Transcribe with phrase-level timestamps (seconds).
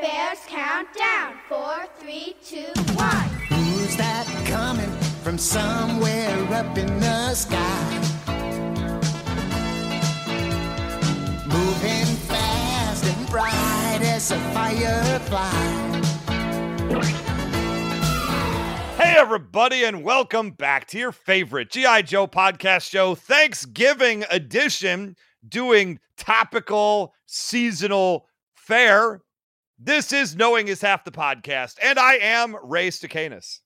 [0.00, 1.38] Bears countdown.
[1.48, 3.28] Four, three, two, one.
[3.48, 4.90] Who's that coming
[5.22, 8.02] from somewhere up in the sky?
[11.46, 15.50] Moving fast and bright as a firefly.
[18.98, 22.02] Hey, everybody, and welcome back to your favorite G.I.
[22.02, 25.16] Joe podcast show, Thanksgiving edition,
[25.48, 29.22] doing topical seasonal fare.
[29.78, 33.60] This is Knowing is Half the Podcast, and I am Ray Stacanus.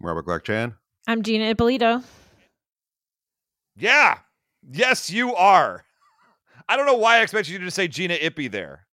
[0.00, 0.74] Robert Clark Chan.
[1.06, 2.02] I'm Gina Ippolito.
[3.76, 4.18] Yeah,
[4.70, 5.84] yes, you are.
[6.68, 8.86] I don't know why I expected you to say Gina Ippy there.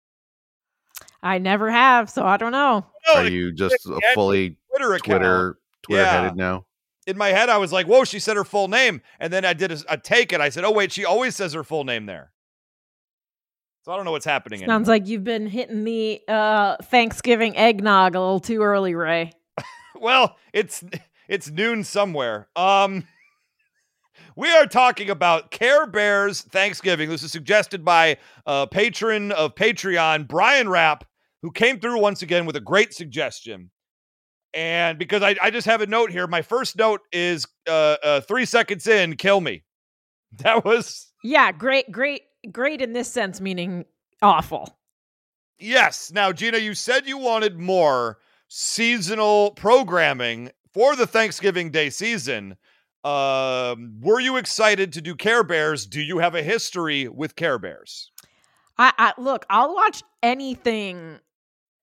[1.23, 2.87] I never have, so I don't know.
[3.09, 5.04] Oh, are you just a fully Twitter account.
[5.20, 6.20] Twitter Twitter Yeah.
[6.23, 6.66] headed now?
[7.06, 9.52] In my head, I was like, "Whoa!" She said her full name, and then I
[9.52, 12.06] did a, a take, and I said, "Oh wait, she always says her full name
[12.06, 12.32] there."
[13.84, 14.61] So I don't know what's happening.
[14.61, 14.95] Sounds anymore.
[14.95, 19.33] like you've been hitting the uh, Thanksgiving eggnog a little too early, Ray.
[19.95, 20.82] well, it's
[21.29, 22.49] it's noon somewhere.
[22.57, 23.07] Um
[24.37, 27.10] we are talking about Care Bears Thanksgiving.
[27.10, 31.04] This is suggested by a patron of Patreon, Brian Rapp,
[31.43, 33.71] who came through once again with a great suggestion.
[34.54, 38.21] And because I, I just have a note here, my first note is uh, uh
[38.23, 39.63] three seconds in, kill me.
[40.38, 43.84] That was Yeah, great, great, great in this sense, meaning
[44.23, 44.78] awful.
[45.59, 46.12] Yes.
[46.12, 52.56] Now, Gina, you said you wanted more seasonal programming for the Thanksgiving Day season.
[53.04, 55.86] Um, were you excited to do Care Bears?
[55.86, 58.10] Do you have a history with Care Bears?
[58.79, 61.18] I, I look, I'll watch anything.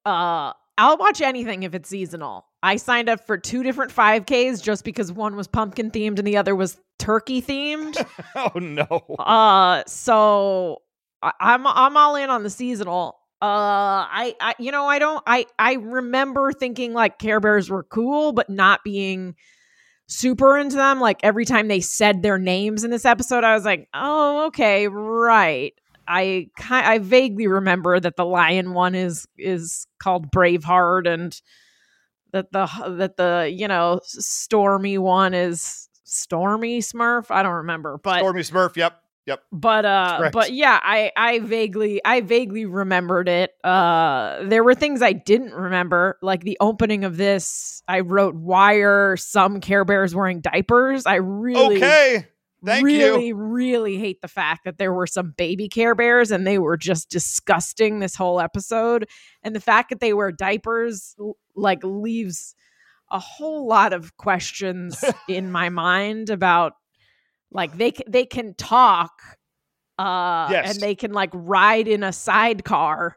[0.05, 2.45] Uh, I'll watch anything if it's seasonal.
[2.63, 6.37] I signed up for two different 5Ks just because one was pumpkin themed and the
[6.37, 7.97] other was turkey themed.
[8.35, 8.85] Oh no.
[9.19, 10.81] Uh, so
[11.21, 13.17] I, I'm I'm all in on the seasonal.
[13.41, 17.83] Uh, I I you know I don't I I remember thinking like Care Bears were
[17.83, 19.35] cool, but not being
[20.07, 20.99] super into them.
[20.99, 24.87] Like every time they said their names in this episode, I was like, oh okay,
[24.87, 25.73] right.
[26.07, 31.39] I ki- I vaguely remember that the lion one is is called Braveheart and
[32.33, 32.65] that the
[32.97, 37.27] that the you know stormy one is Stormy Smurf.
[37.29, 38.75] I don't remember, but Stormy Smurf.
[38.75, 38.97] Yep.
[39.27, 39.43] Yep.
[39.51, 45.03] but uh but yeah i i vaguely i vaguely remembered it uh there were things
[45.03, 50.15] i didn't remember like the opening of this i wrote why are some care bears
[50.15, 52.25] wearing diapers i really Okay.
[52.65, 53.35] Thank really you.
[53.35, 57.11] really hate the fact that there were some baby care bears and they were just
[57.11, 59.07] disgusting this whole episode
[59.43, 61.15] and the fact that they wear diapers
[61.55, 62.55] like leaves
[63.11, 66.73] a whole lot of questions in my mind about
[67.51, 69.11] like they they can talk
[69.99, 70.73] uh Yes.
[70.73, 73.15] and they can like ride in a sidecar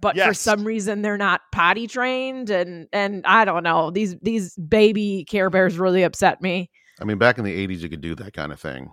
[0.00, 4.54] but for some reason they're not potty trained and and I don't know these these
[4.56, 6.70] baby care bears really upset me
[7.00, 8.90] I mean, back in the '80s, you could do that kind of thing.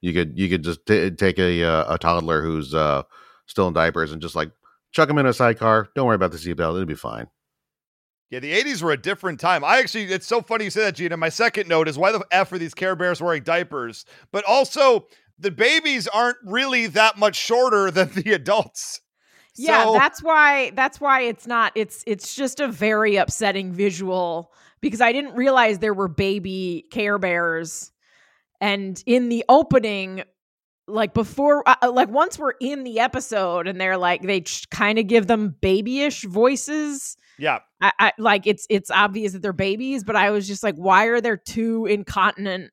[0.00, 3.02] You could you could just t- take a uh, a toddler who's uh,
[3.46, 4.50] still in diapers and just like
[4.92, 5.88] chuck him in a sidecar.
[5.94, 7.26] Don't worry about the seatbelt; it'll be fine.
[8.30, 9.64] Yeah, the 80s were a different time.
[9.64, 11.16] I actually, it's so funny you say that, Gina.
[11.16, 14.04] My second note is why the F are these Care Bears wearing diapers?
[14.30, 15.08] But also,
[15.38, 19.00] the babies aren't really that much shorter than the adults.
[19.56, 24.52] Yeah, So- that's why that's why it's not it's it's just a very upsetting visual
[24.80, 27.90] because I didn't realize there were baby care bears
[28.60, 30.22] and in the opening
[30.90, 34.98] like before uh, uh, like once we're in the episode and they're like they kind
[34.98, 37.60] of give them babyish voices yeah.
[37.80, 41.06] I, I like it's it's obvious that they're babies but I was just like why
[41.06, 42.70] are there two incontinent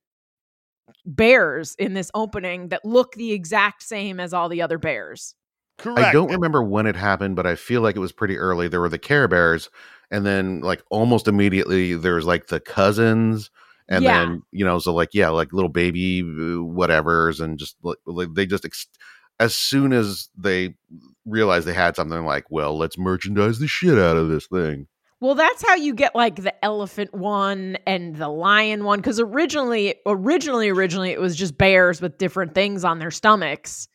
[1.05, 5.35] bears in this opening that look the exact same as all the other bears
[5.77, 6.07] Correct.
[6.07, 8.67] I don't remember when it happened, but I feel like it was pretty early.
[8.67, 9.69] There were the Care Bears,
[10.09, 13.51] and then like almost immediately there's like the cousins,
[13.89, 14.25] and Yeah.
[14.25, 16.25] then you know, so like yeah, like little baby uh,
[16.63, 18.87] whatevers, and just like, like they just ex-
[19.39, 20.75] as soon as they
[21.25, 24.87] realized they had something, like well, let's merchandise the shit out of this thing.
[25.19, 29.95] Well, that's how you get like the elephant one and the lion one because originally,
[30.05, 33.87] originally, originally it was just bears with different things on their stomachs,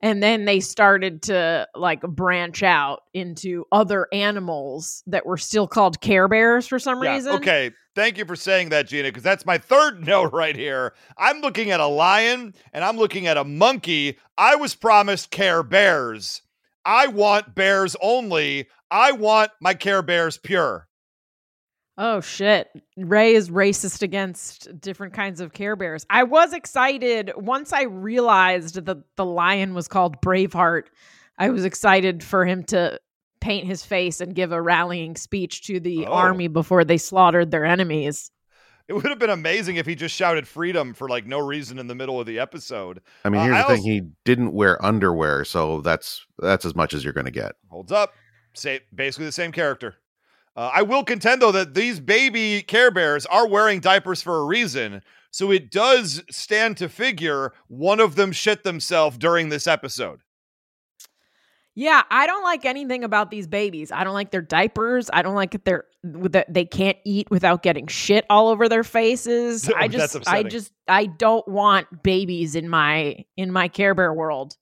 [0.00, 6.00] and then they started to like branch out into other animals that were still called
[6.00, 7.34] Care Bears for some Yeah, reason.
[7.34, 7.72] Okay.
[7.94, 10.94] Thank you for saying that, Gina, because that's my third note right here.
[11.16, 14.18] I'm looking at a lion and I'm looking at a monkey.
[14.36, 16.42] I was promised Care Bears.
[16.84, 18.68] I want bears only.
[18.90, 20.88] I want my Care Bears pure.
[22.00, 22.68] Oh shit.
[22.96, 26.06] Ray is racist against different kinds of Care Bears.
[26.08, 30.84] I was excited once I realized that the lion was called Braveheart.
[31.38, 33.00] I was excited for him to
[33.40, 36.12] paint his face and give a rallying speech to the Oh.
[36.12, 38.30] army before they slaughtered their enemies.
[38.86, 41.88] It would have been amazing if he just shouted freedom for like no reason in
[41.88, 43.00] the middle of the episode.
[43.24, 46.64] I mean, Uh, here's I the thing: also- he didn't wear underwear, so that's that's
[46.64, 47.56] as much as you're going to get.
[47.70, 48.14] Holds up.
[48.54, 49.96] Say basically the same character.
[50.58, 54.44] Uh, I will contend though that these baby Care Bears are wearing diapers for a
[54.44, 60.18] reason, so it does stand to figure one of them shit themselves during this episode.
[61.76, 63.92] Yeah, I don't like anything about these babies.
[63.92, 65.08] I don't like their diapers.
[65.12, 68.82] I don't like that they're that they can't eat without getting shit all over their
[68.82, 69.70] faces.
[69.76, 74.56] I just I just I don't want babies in my in my Care Bear world.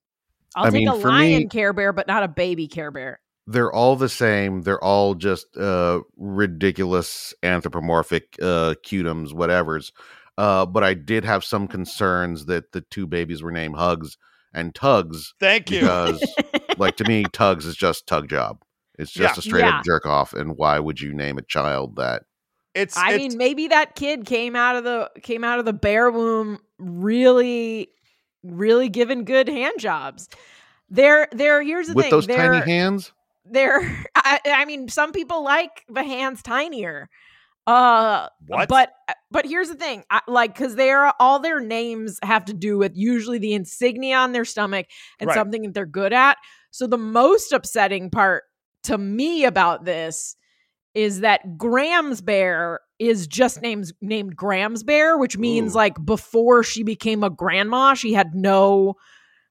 [0.55, 3.19] I'll I take mean, a lion me- Care Bear, but not a baby Care Bear.
[3.47, 4.63] They're all the same.
[4.63, 9.93] They're all just uh, ridiculous anthropomorphic uh, cutums, whatever's.
[10.39, 14.19] Uh, but I did have some concerns that the two babies were named Hugs
[14.53, 15.81] and Tugs Thank you.
[15.81, 16.23] because,
[16.77, 18.63] like, to me, Tugs is just tug job.
[18.99, 19.39] It's just Yeah.
[19.39, 19.79] a straight Yeah.
[19.79, 20.33] up jerk off.
[20.33, 22.25] And why would you name a child that?
[22.75, 25.73] It's I it's- mean, maybe that kid came out of the came out of the
[25.73, 27.89] bear womb really,
[28.43, 30.29] really giving good hand jobs.
[30.91, 31.63] There, there.
[31.63, 33.13] Here's the With thing: those they're, tiny hands?
[33.51, 33.81] They're.
[34.15, 37.09] I, I mean, some people like the hands tinier.
[37.67, 38.69] Uh, What?
[38.69, 38.93] But
[39.31, 42.93] but here's the thing: I, like, because they're all their names have to do with
[42.95, 44.87] usually the insignia on their stomach
[45.19, 45.35] and Right.
[45.35, 46.39] something that they're good at.
[46.71, 48.45] So the most upsetting part
[48.85, 50.37] to me about this
[50.95, 55.79] is that Grams bear is just named named Grams bear, which means Ooh.
[55.79, 58.95] like before she became a grandma, she had no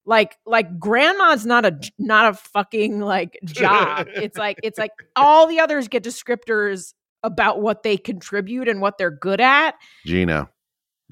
[0.06, 4.08] like like grandma's not a not a fucking like job.
[4.16, 6.94] it's like it's like all the others get descriptors
[7.24, 9.76] about what they contribute and what they're good at.
[10.06, 10.50] Gina,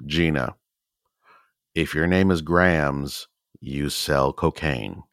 [0.06, 0.54] Gina,
[1.74, 3.26] if your name is Grams,
[3.60, 5.02] you sell cocaine.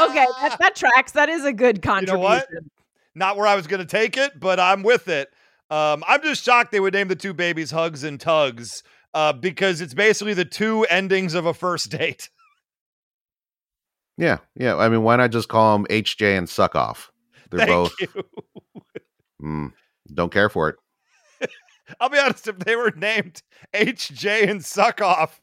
[0.00, 1.12] Okay, that, that tracks.
[1.12, 2.20] That is a good You know contribution.
[2.22, 2.48] what?
[3.14, 5.28] Not where I was going to take it, but I'm with it.
[5.70, 8.82] Um, I'm just shocked they would name the two babies Hugs and Tugs
[9.14, 12.30] uh, because it's basically the two endings of a first date.
[14.18, 14.76] Yeah, yeah.
[14.76, 17.10] I mean, why not just call them HJ and Suck Off?
[17.50, 17.94] They're Thank both.
[18.00, 18.08] you.
[19.42, 19.72] Mm,
[20.12, 20.76] don't care for it.
[21.98, 23.40] I'll be honest, if they were named
[23.72, 25.40] HJ and Suck Off,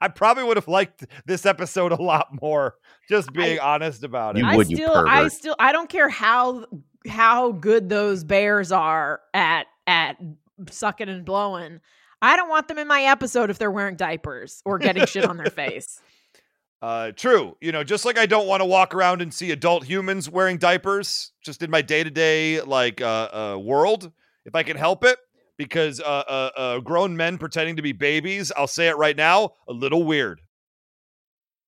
[0.00, 2.74] I probably would have liked this episode a lot more.
[3.08, 4.40] Just being honest about it.
[4.40, 6.66] You I would, you still, I still, I don't care how
[7.08, 10.16] how good those bears are at at
[10.70, 11.80] sucking and blowing.
[12.24, 15.36] I don't want them in my episode if they're wearing diapers or getting shit on
[15.36, 16.00] their face.
[16.80, 17.54] Uh, true.
[17.60, 20.56] You know, just like I don't want to walk around and see adult humans wearing
[20.56, 24.10] diapers, just in my day to day like uh, uh, world,
[24.46, 25.18] if I can help it,
[25.58, 29.52] because uh, uh, uh, grown men pretending to be babies, I'll say it right now,
[29.68, 30.40] a little weird.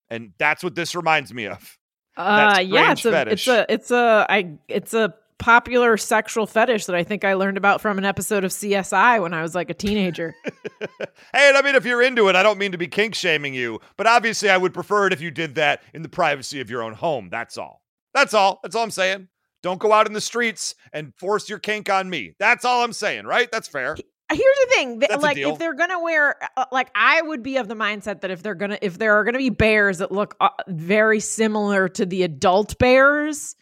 [0.08, 1.78] And that's what this reminds me of.
[2.16, 3.46] Uh, yeah, it's a, fetish.
[3.46, 7.56] it's a, it's a, I, it's a popular sexual fetish that I think I learned
[7.56, 10.34] about from an episode of CSI when I was like a teenager.
[10.44, 13.54] hey, and I mean, if you're into it, I don't mean to be kink shaming
[13.54, 16.70] you, but obviously I would prefer it if you did that in the privacy of
[16.70, 17.28] your own home.
[17.30, 17.82] That's all.
[18.14, 18.60] That's all.
[18.62, 19.28] That's all I'm saying.
[19.62, 22.34] Don't go out in the streets and force your kink on me.
[22.38, 23.50] That's all I'm saying, right?
[23.50, 23.96] That's fair.
[24.30, 27.58] Here's the thing, th- That's like if they're gonna wear, uh, like I would be
[27.58, 30.34] of the mindset that if they're gonna, if there are gonna be bears that look
[30.40, 33.54] uh, very similar to the adult bears,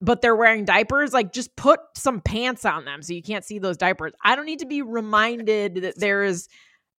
[0.00, 3.58] but they're wearing diapers, like just put some pants on them so you can't see
[3.58, 4.12] those diapers.
[4.24, 6.48] I don't need to be reminded that there is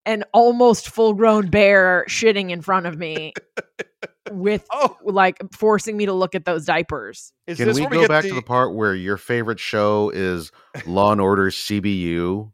[0.07, 3.33] an almost full grown bear shitting in front of me
[4.30, 7.33] with Oh, like forcing me to look at those diapers.
[7.47, 10.11] is Can this we where go get back to the part where your favorite show
[10.11, 10.52] is
[10.87, 12.50] Law and Order CBU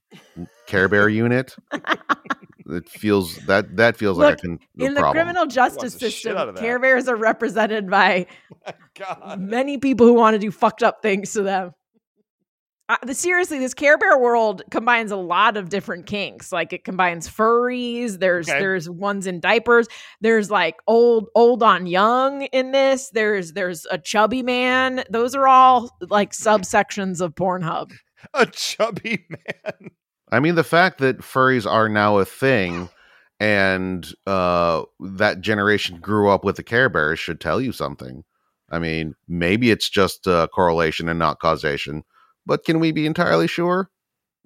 [0.67, 1.55] Care Bear Unit?
[2.69, 5.25] It feels that that feels like Look, a, con- a In the problem.
[5.25, 6.61] criminal justice system, out of that.
[6.61, 8.27] Care Bears are represented by
[8.99, 9.39] God.
[9.41, 11.71] many people who want to do fucked up things to them.
[12.89, 16.53] Uh, the, seriously, this Care Bear world combines a lot of different kinks.
[16.53, 18.19] Like it combines furries.
[18.21, 18.59] There's Okay.
[18.61, 19.89] there's ones in diapers.
[20.21, 23.11] There's like old old on young in this.
[23.11, 25.03] There's there's a chubby man.
[25.11, 27.93] Those are all like subsections of Pornhub.
[28.35, 29.91] A chubby man.
[30.31, 32.89] I mean, the fact that furries are now a thing
[33.39, 38.25] and uh, that generation grew up with the Care Bears should tell you something.
[38.71, 42.03] I mean, maybe it's just uh, correlation and not causation,
[42.45, 43.91] but can we be entirely sure?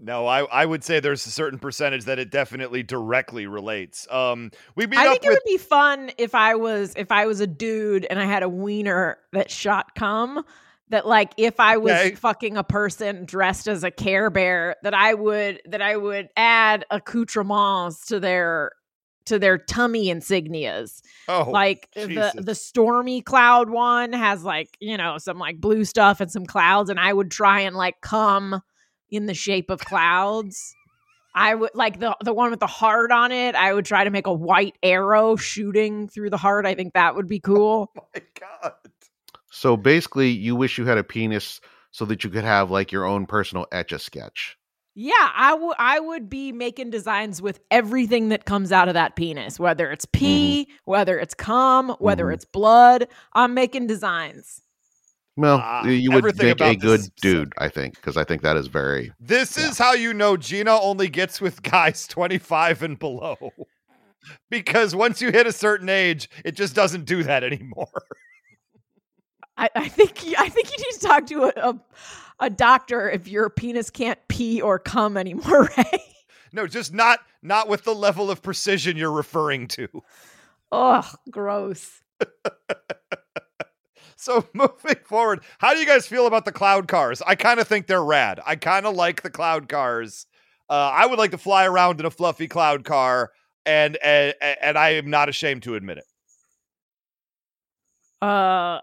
[0.02, 4.10] No, I, I would say there's a certain percentage that it definitely directly relates.
[4.10, 7.12] Um, we meet I up think it with would be fun if I was if
[7.12, 10.42] I was a dude and I had a wiener that shot cum.
[10.90, 12.14] That like if I was Okay.
[12.16, 16.85] fucking a person dressed as a Care Bear, that I would that I would add
[16.90, 18.73] accoutrements to their
[19.26, 21.00] to their tummy insignias.
[21.28, 26.20] Oh, like the the stormy cloud one has like you know some like blue stuff
[26.20, 28.61] and some clouds and i would try and like come
[29.11, 30.75] in the shape of clouds
[31.35, 34.11] i would like the the one with the heart on it i would try to
[34.11, 37.90] make a white arrow shooting through the heart i think that would be oh cool
[37.99, 38.75] oh my God.
[39.50, 43.04] So basically, you wish you had a penis so that you could have like your
[43.04, 44.57] own personal etch a sketch.
[44.95, 49.14] yeah i would i would be making designs with everything that comes out of that
[49.16, 52.35] penis whether it's pee whether it's cum whether Mhm.
[52.35, 54.61] it's blood i'm making designs
[55.37, 58.42] Well, Ah, you would everything make a good this- dude, I think, because I think
[58.42, 59.12] that is very.
[59.21, 59.69] This Yeah.
[59.71, 63.37] is how you know Gina only gets with guys 25 and below.
[64.50, 67.88] because once you hit a certain age, it just doesn't do that anymore.
[69.61, 71.81] I, I think you- I think you need to talk to a, a
[72.43, 76.02] a doctor if your penis can't pee or come anymore, Ray.
[76.52, 79.88] No, just not not with the level of precision you're referring to.
[80.73, 82.00] Ugh, gross.
[84.17, 87.23] So moving forward, how do you guys feel about the cloud cars?
[87.26, 88.38] I kind of think they're rad.
[88.45, 90.26] I kind of like the cloud cars.
[90.69, 93.31] Uh, I would like to fly around in a fluffy cloud car,
[93.64, 96.05] and and and I am not ashamed to admit it.
[98.21, 98.81] Uh,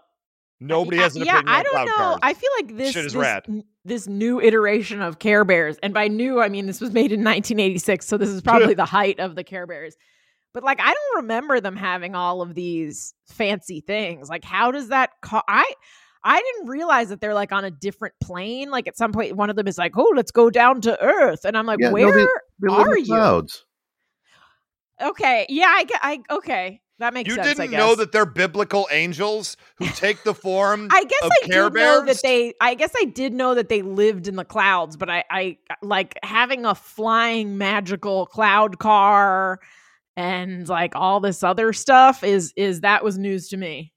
[0.60, 1.92] Nobody yeah, has an yeah, opinion Yeah, I don't know.
[1.94, 2.18] cars.
[2.22, 3.46] I feel like this Shit is this, rad.
[3.84, 7.20] this new iteration of Care Bears, and by new I mean this was made in
[7.20, 9.96] 1986, so this is probably the height of the Care Bears.
[10.54, 14.28] But like, I don't remember them having all of these fancy things.
[14.28, 15.10] Like, how does that?
[15.22, 15.64] Co- I
[16.24, 18.70] I didn't realize that they're like on a different plane.
[18.70, 21.44] Like at some point, one of them is like, "Oh, let's go down to Earth,"
[21.44, 22.26] and I'm like, Yeah, no, "Where they-
[22.66, 23.64] They are you?" clouds.
[25.00, 26.00] Okay, yeah, I get.
[26.02, 27.46] I okay, that makes you sense.
[27.60, 27.98] I didn't know guess.
[27.98, 32.04] that they're biblical angels who take the form I guess of I Care did know
[32.04, 32.54] that they.
[32.60, 36.18] I guess I did know that they lived in the clouds, but I, I like
[36.22, 39.60] having a flying magical cloud car
[40.16, 43.92] and like all this other stuff is is that was news to me.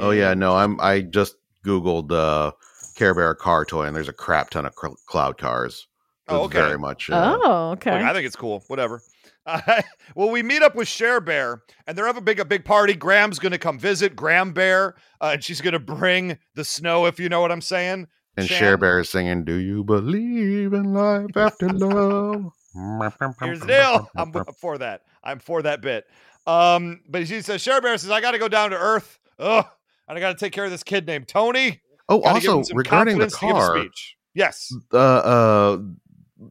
[0.00, 0.80] Oh yeah, no, I'm.
[0.80, 2.52] I just googled uh,
[2.96, 5.86] Care Bear car toy, and there's a crap ton of cl- cloud cars.
[6.28, 6.58] Oh, okay.
[6.58, 7.10] Very much.
[7.10, 7.92] Uh, oh, okay.
[7.92, 8.64] Look, I think it's cool.
[8.68, 9.02] Whatever.
[9.46, 9.82] Uh,
[10.14, 12.94] well, we meet up with Share Bear, and they're having a big a big party.
[12.94, 17.06] Grams going to come visit Graham Bear, uh, and she's going to bring the snow.
[17.06, 18.08] If you know what I'm saying.
[18.36, 24.10] and Share Bear is singing, "Do you believe in life after love?" Here's the deal.
[24.16, 25.02] I'm for that.
[25.22, 26.06] I'm for that bit.
[26.46, 29.18] Um, but she says, Share Bear says, I got to go down to Earth.
[29.38, 29.66] Ugh.
[30.08, 31.80] And I got to take care of this kid named Tony.
[32.08, 34.16] Oh, Gotta also regarding the confidence to give a car, speech.
[34.34, 34.74] Yes.
[34.92, 35.78] uh, uh,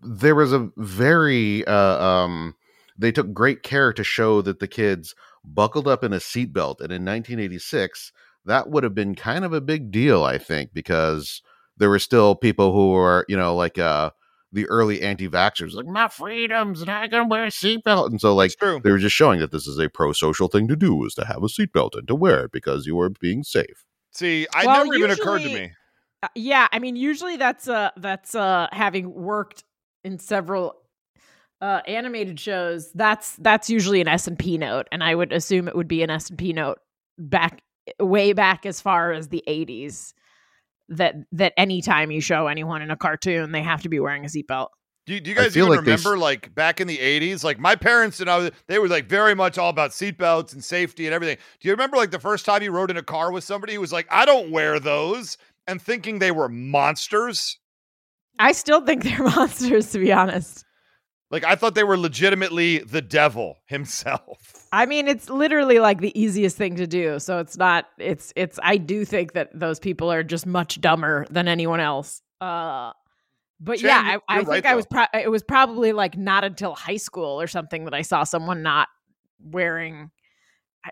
[0.03, 2.55] there was a very uh, um,
[3.01, 6.91] they took great care to show that the kids buckled up in a seatbelt, and
[6.91, 8.12] in 1986,
[8.46, 11.41] that would have been kind of a big deal, I think, because
[11.77, 14.12] there were still people who were, you know, like uh,
[14.51, 18.55] the early anti-vaxxers, like my freedoms, and I can wear a seatbelt, and so like
[18.58, 18.79] true.
[18.84, 21.43] they were just showing that this is a pro-social thing to do, is to have
[21.43, 23.86] a seatbelt and to wear it because you are being safe.
[24.12, 25.72] See, I Well, never even occurred to me.
[26.22, 29.63] Uh, yeah, I mean, usually that's uh that's uh having worked
[30.03, 30.80] in several
[31.62, 32.91] uh animated shows.
[32.94, 36.03] That's that's usually an S and P note, and I would assume it would be
[36.03, 36.80] an S and P note
[37.18, 37.62] back
[38.00, 40.13] way back as far as the eighties.
[40.89, 44.27] That that anytime you show anyone in a cartoon, they have to be wearing a
[44.27, 44.70] seatbelt.
[45.08, 47.60] Do, do you guys even like they s- remember, like back in the '80s, like
[47.60, 51.13] my parents and I, they were like very much all about seatbelts and safety and
[51.13, 51.38] everything.
[51.60, 53.82] Do you remember, like the first time you rode in a car with somebody who
[53.82, 57.58] was like, "I don't wear those," and thinking they were monsters?
[58.38, 60.65] I still think they're monsters, to be honest.
[61.31, 64.67] Like I thought they were legitimately the devil himself.
[64.73, 67.19] I mean, it's literally like the easiest thing to do.
[67.19, 67.85] So it's not.
[67.97, 68.59] It's it's.
[68.61, 72.21] I do think that those people are just much dumber than anyone else.
[72.41, 72.91] Uh,
[73.59, 74.85] but Jen, yeah, I, I think right, I was.
[74.85, 78.61] Pro- it was probably like not until high school or something that I saw someone
[78.61, 78.88] not
[79.39, 80.11] wearing.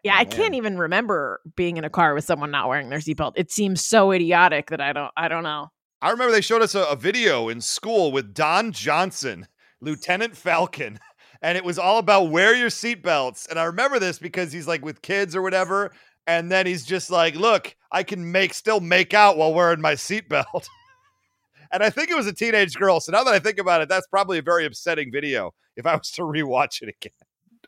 [0.03, 2.99] Yeah, Oh, I can't even remember being in a car with someone not wearing their
[2.99, 3.33] seatbelt.
[3.35, 5.11] It seems so idiotic that I don't.
[5.17, 5.71] I don't know.
[6.01, 9.47] I remember they showed us a, a video in school with Don Johnson,
[9.81, 10.99] Lieutenant Falcon,
[11.41, 13.49] and it was all about wear your seatbelts.
[13.49, 15.91] And I remember this because he's like with kids or whatever,
[16.27, 19.93] and then he's just like, "Look, I can make still make out while wearing my
[19.93, 20.67] seatbelt."
[21.71, 22.99] and I think it was a teenage girl.
[22.99, 25.95] So now that I think about it, that's probably a very upsetting video if I
[25.95, 27.13] was to rewatch it again.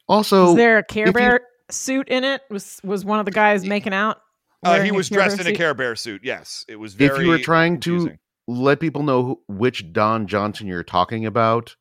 [0.08, 2.41] Also, Was there a Care if you- Bear suit in it?
[2.50, 4.22] Was was one of the guys making out?
[4.63, 5.53] Uh, he was dressed in a?
[5.53, 6.22] Care Bear suit.
[6.24, 7.15] Yes, it was very.
[7.15, 8.12] if you were trying to
[8.48, 11.75] let people know who, which Don Johnson you're talking about,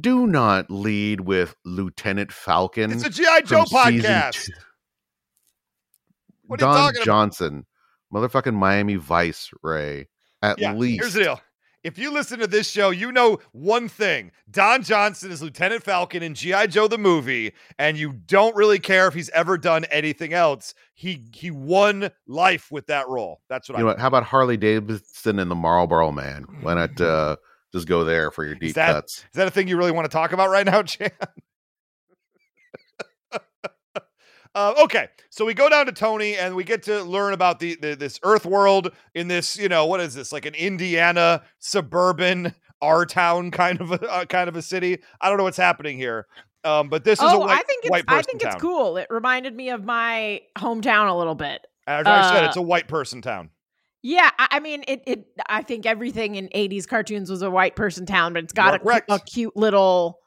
[0.00, 2.90] do not lead with Lieutenant Falcon.
[2.92, 4.50] it's a GI Joe podcast.
[6.46, 7.04] What are you Don talking about?
[7.04, 7.66] Johnson,
[8.12, 10.08] motherfucking Miami Vice, Ray.
[10.42, 11.40] At Yeah, least here's the deal.
[11.82, 14.30] if you listen to this show, you know one thing.
[14.50, 16.66] Don Johnson is Lieutenant Falcon in G.I.
[16.68, 20.74] Joe the movie, and you don't really care if he's ever done anything else.
[20.94, 23.40] He he won life with that role.
[23.48, 24.00] That's what You know I what?
[24.00, 26.44] How about Harley Davidson and the Marlboro Man?
[26.60, 27.36] Why not uh,
[27.76, 29.18] just go there for your deep that- cuts?
[29.18, 31.10] Is that a thing you really want to talk about right now, Chan?
[34.54, 37.76] Uh, okay, so we go down to Tony and we get to learn about the,
[37.76, 42.54] the this Earth world in this, you know, what is this like an Indiana suburban
[42.80, 45.02] R town kind of a uh, kind of a city?
[45.20, 46.26] I don't know what's happening here,
[46.64, 48.52] um, but this is a oh, white, I think white it's person I think town.
[48.54, 48.96] it's cool.
[48.96, 51.60] It reminded me of my hometown a little bit.
[51.86, 53.50] As I said, Uh, it's a white person town.
[54.06, 55.26] Yeah, I, mean, it, it.
[55.48, 58.76] I think everything in '80s cartoons was a white person town, but it's got a,
[58.76, 59.08] are correct.
[59.08, 60.20] cu- a cute little,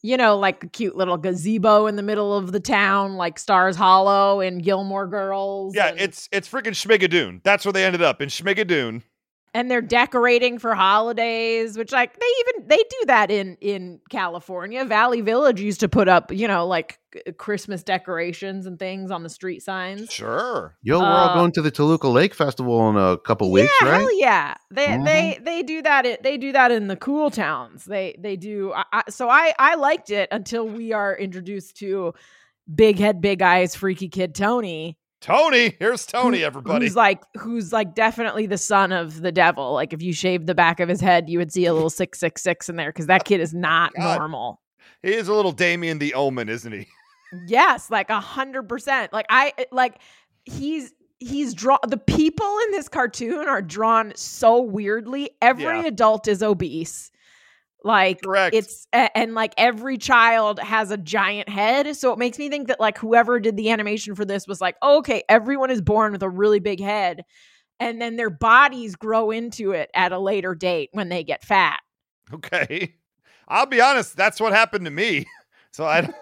[0.00, 3.74] you know, like a cute little gazebo in the middle of the town, like Stars
[3.74, 5.74] Hollow and Gilmore Girls.
[5.74, 7.42] Yeah, and, it's it's freaking Schmigadoon.
[7.42, 9.02] That's where they ended up in Schmigadoon.
[9.52, 14.84] And they're decorating for holidays, which like they even they do that in in California.
[14.84, 16.98] Valley Village used to put up, you know, like
[17.38, 20.12] Christmas decorations and things on the street signs.
[20.12, 20.76] Sure.
[20.82, 23.88] Yo, we're all Uh, going to the Toluca Lake Festival in a couple weeks, yeah,
[23.88, 23.98] right?
[24.00, 24.54] hell yeah.
[24.70, 25.04] They Mhm.
[25.04, 26.06] they they do that.
[26.06, 27.84] It, they do that in the cool towns.
[27.84, 28.72] They they do.
[28.72, 32.14] I, I, so I I liked it until we are introduced to
[32.72, 34.96] big head, big eyes, freaky kid Tony.
[35.20, 36.86] Tony, here's Tony, everybody.
[36.86, 39.74] Who's like who's like definitely the son of the devil.
[39.74, 42.18] Like if you shaved the back of his head, you would see a little six
[42.18, 44.18] six six in there because that kid is not God.
[44.18, 44.60] normal.
[45.02, 46.86] he is a little Damien the Omen, isn't he?
[47.46, 49.12] Yes, like a hundred percent.
[49.12, 50.00] Like I eh, like
[50.46, 55.30] he's he's drawn the people in this cartoon are drawn so weirdly.
[55.42, 55.86] Every Yeah.
[55.86, 57.10] adult is obese.
[57.82, 58.54] Like Correct.
[58.54, 61.96] it's and like every child has a giant head.
[61.96, 64.76] So it makes me think that like whoever did the animation for this was like,
[64.82, 67.24] oh, okay, everyone is born with a really big head.
[67.78, 71.80] And then their bodies grow into it at a later date when they get fat.
[72.32, 72.94] Okay.
[73.48, 75.26] I'll be honest, that's what happened to me.
[75.72, 76.14] So I don't,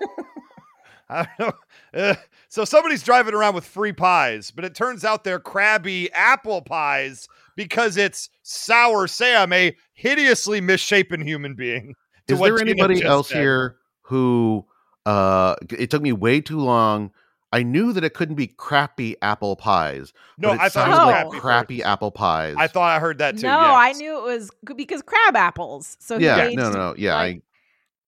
[1.08, 1.54] I don't
[1.94, 1.98] know.
[1.98, 2.14] Uh,
[2.50, 7.26] so somebody's driving around with free pies, but it turns out they're crabby apple pies
[7.58, 11.94] because it's Sour Sam, a hideously misshapen human being.
[12.28, 13.38] Is there Gina anybody else said.
[13.38, 14.64] here who
[15.04, 17.10] uh it took me way too long.
[17.50, 20.12] I knew that it couldn't be crappy apple pies.
[20.36, 21.06] No, but it I thought it was Oh.
[21.06, 21.40] like crappy.
[21.40, 21.86] crappy first.
[21.88, 22.54] apple pies.
[22.58, 23.42] I thought I heard that too.
[23.46, 25.96] no, I knew it was because crab apples.
[25.98, 27.16] So yeah, aged no, no, yeah.
[27.16, 27.42] like,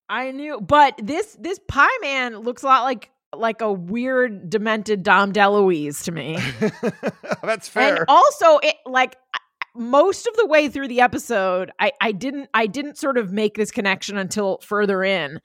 [0.09, 5.05] I knew, but this this pie man looks a lot like like a weird demented
[5.05, 6.37] Dom DeLuise to me.
[7.45, 7.95] That's fair.
[7.99, 9.30] And also, it like I-
[9.75, 13.55] most of the way through the episode, I I didn't I didn't sort of make
[13.55, 15.41] this connection until further in,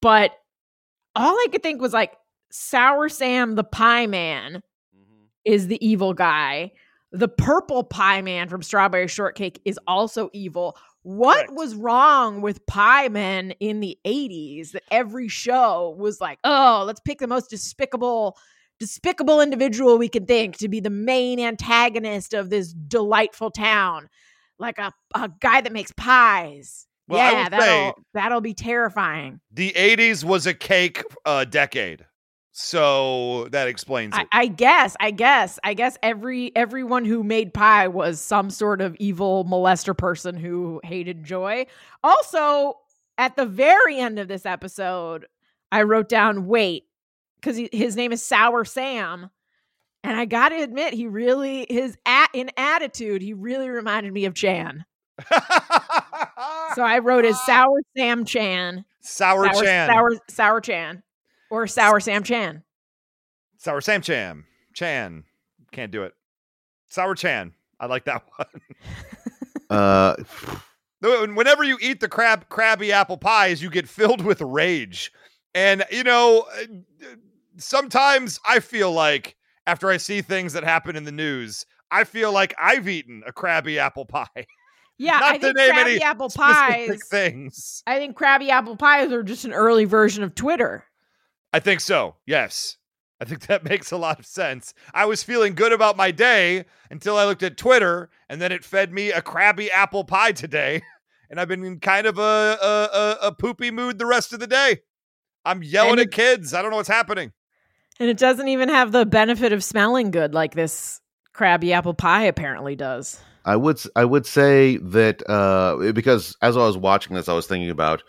[0.00, 0.32] but
[1.14, 2.12] all I could think was like
[2.50, 4.62] Sour Sam the Pie Man
[4.96, 5.24] mm-hmm.
[5.44, 6.72] is the evil guy.
[7.12, 10.76] The purple pie man from Strawberry Shortcake is also evil.
[11.02, 11.52] What Correct.
[11.52, 16.98] was wrong with pie men in the 80s that every show was like, oh, let's
[16.98, 18.36] pick the most despicable,
[18.78, 24.08] despicable individual we can think to be the main antagonist of this delightful town?
[24.58, 26.86] Like a, a guy that makes pies.
[27.08, 29.40] Well, yeah, that'll that'll be terrifying.
[29.52, 32.06] the 80s was a cake uh, decade.
[32.56, 34.26] So that explains I.
[34.30, 38.94] I guess, I guess, I guess every everyone who made pie was some sort of
[39.00, 41.66] evil molester person who hated joy.
[42.04, 42.74] Also,
[43.18, 45.26] at the very end of this episode,
[45.72, 46.84] I wrote down wait
[47.44, 49.30] because his name is Sour Sam,
[50.02, 54.24] and I got to admit, he really his at in attitude, he really reminded me
[54.24, 54.84] of Chan.
[56.74, 59.88] So I wrote as Sour Sam Chan, Sour, Sour Chan.
[59.88, 61.02] Sour Sour Chan,
[61.50, 62.62] or Sour Sam Chan.
[63.58, 64.44] Sour Sam Chan.
[64.74, 65.24] Chan.
[65.70, 66.14] Can't do it.
[66.88, 67.52] Sour Chan.
[67.78, 68.48] I like that one.
[69.70, 70.16] uh
[71.00, 75.12] Whenever you eat the crab crabby apple pies, you get filled with rage.
[75.54, 77.06] And you know, uh,
[77.58, 79.36] sometimes I feel like
[79.66, 83.32] after I see things that happen in the news, I feel like I've eaten a
[83.32, 84.26] crabby apple pie.
[84.96, 87.00] Yeah, Not I think Krabby any Apple Pies.
[87.10, 87.82] things.
[87.84, 90.84] I think Krabby Apple Pies are just an early version of Twitter.
[91.52, 92.14] I think so.
[92.26, 92.76] Yes.
[93.20, 94.72] I think that makes a lot of sense.
[94.92, 98.64] I was feeling good about my day until I looked at Twitter and then it
[98.64, 100.80] fed me a crabby apple pie today.
[101.28, 104.38] And I've been in kind of a, a, a, a poopy mood the rest of
[104.38, 104.82] the day.
[105.44, 106.54] I'm yelling And at kids.
[106.54, 107.32] I don't know what's happening.
[108.00, 111.00] And it doesn't even have the benefit of smelling good like this
[111.32, 113.20] crabby Apple Pie apparently does.
[113.44, 117.34] I would s- I would say that uh because as I was watching this I
[117.34, 118.02] was thinking about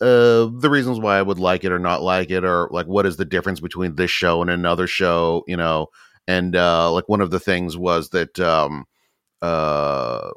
[0.00, 3.06] uh the reasons why I would like it or not like it or like what
[3.06, 5.88] is the difference between this show and another show, you know.
[6.26, 8.84] And uh like one of the things was that um
[9.42, 10.30] uh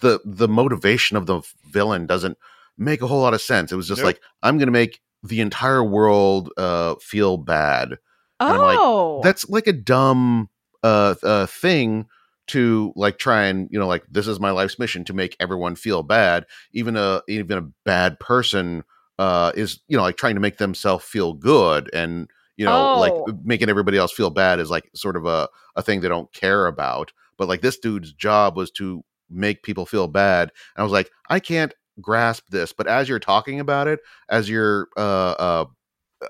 [0.00, 2.38] the the motivation of the villain doesn't
[2.78, 3.72] make a whole lot of sense.
[3.72, 4.06] It was just Nope.
[4.06, 7.98] like I'm going to make the entire world uh feel bad.
[8.40, 10.48] I'm like, Oh, That's like a dumb
[10.82, 12.06] uh uh thing
[12.48, 15.76] to like try and you know like this is my life's mission to make everyone
[15.76, 16.44] feel bad.
[16.72, 18.82] Even a even a bad person
[19.18, 22.98] uh is you know like trying to make themselves feel good and you know Oh.
[22.98, 26.32] like making everybody else feel bad is like sort of a a thing they don't
[26.32, 27.12] care about.
[27.38, 30.50] But like this dude's job was to make people feel bad.
[30.76, 32.72] And I was like, I can't grasp this.
[32.72, 35.64] But as you're talking about it, as you're uh uh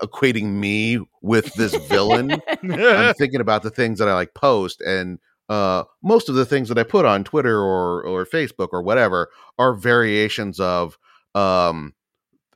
[0.03, 5.19] equating me with this villain, I'm thinking about the things that I like post and
[5.49, 9.29] uh most of the things that I put on Twitter or or Facebook or whatever
[9.59, 10.97] are variations of
[11.35, 11.93] um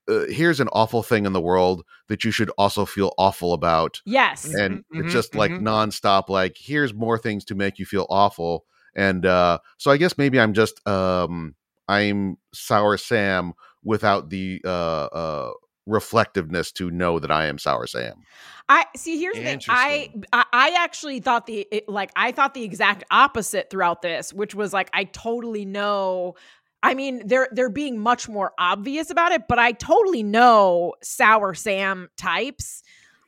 [0.09, 4.01] uh, here's an awful thing in the world that you should also feel awful about
[4.05, 4.45] yes.
[4.53, 5.61] and Mhm, it's just like mhm.
[5.61, 8.65] nonstop like here's more things to make you feel awful
[8.95, 11.55] and uh so i guess maybe i'm just um
[11.87, 15.51] i'm sour sam without the uh uh
[15.85, 18.23] reflectiveness to know that i am sour sam
[18.69, 19.19] I see.
[19.19, 19.61] Here's the thing.
[19.69, 24.53] I, I actually thought the it, like I thought the exact opposite throughout this, which
[24.53, 26.35] was like I totally know.
[26.83, 31.53] I mean, they're they're being much more obvious about it, but I totally know sour
[31.53, 32.83] Sam types,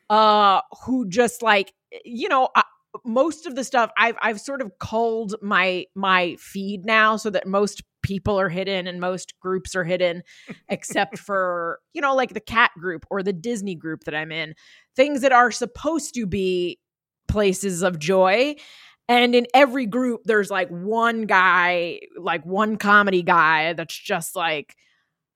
[0.10, 2.50] uh, who just like you know.
[2.56, 2.64] I,
[3.06, 7.46] most of the stuff I've I've sort of culled my my feed now so that
[7.46, 10.24] most people are hidden and most groups are hidden
[10.68, 14.56] except for you know like the cat group or the Disney group that I'm in
[14.96, 16.80] things that are supposed to be
[17.28, 18.56] places of joy
[19.08, 24.76] and in every group there's like one guy like one comedy guy that's just like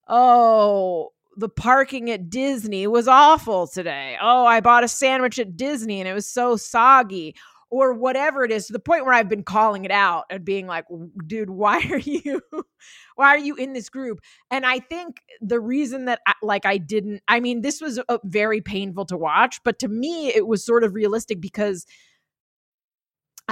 [0.07, 4.17] oh the parking at Disney was awful today.
[4.21, 7.35] Oh, I bought a sandwich at Disney and it was so soggy
[7.73, 10.67] or whatever it is to the point where I've been calling it out and being
[10.67, 10.85] like,
[11.25, 12.39] dude, why are you
[13.15, 14.19] why are you in this group?
[14.51, 18.19] And I think the reason that I, like I didn't I mean this was uh,
[18.23, 21.87] very painful to watch, but to me it was sort of realistic because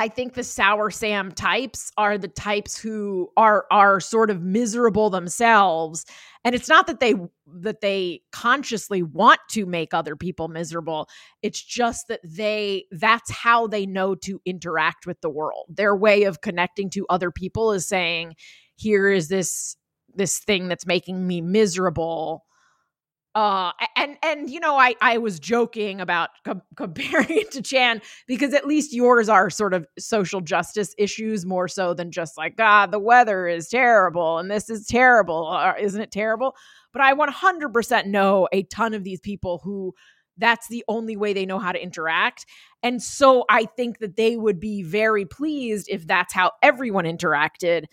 [0.01, 5.11] I think the sour Sam types are the types who are are sort of miserable
[5.11, 6.07] themselves.
[6.43, 7.13] And it's not that they
[7.59, 11.07] that they consciously want to make other people miserable.
[11.43, 15.67] It's just that they that's how they know to interact with the world.
[15.69, 18.33] Their way of connecting to other people is saying
[18.77, 19.77] here is this
[20.15, 22.45] this thing that's making me miserable
[23.33, 28.01] uh and and you know i i was joking about com- comparing it to chan
[28.27, 32.57] because at least yours are sort of social justice issues more so than just like
[32.57, 36.55] god the weather is terrible and this is terrible isn't it terrible?
[36.93, 39.93] But i 100% know a ton of these people who
[40.37, 42.45] that's the only way they know how to interact
[42.83, 47.85] and so i think that they would be very pleased if that's how everyone interacted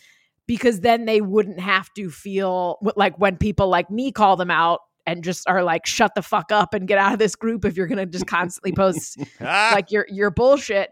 [0.48, 4.80] because then they wouldn't have to feel like when people like me call them out
[5.08, 7.76] and just are like shut the fuck up and get out of this group if
[7.76, 10.90] you're going to just constantly post like your your bullshit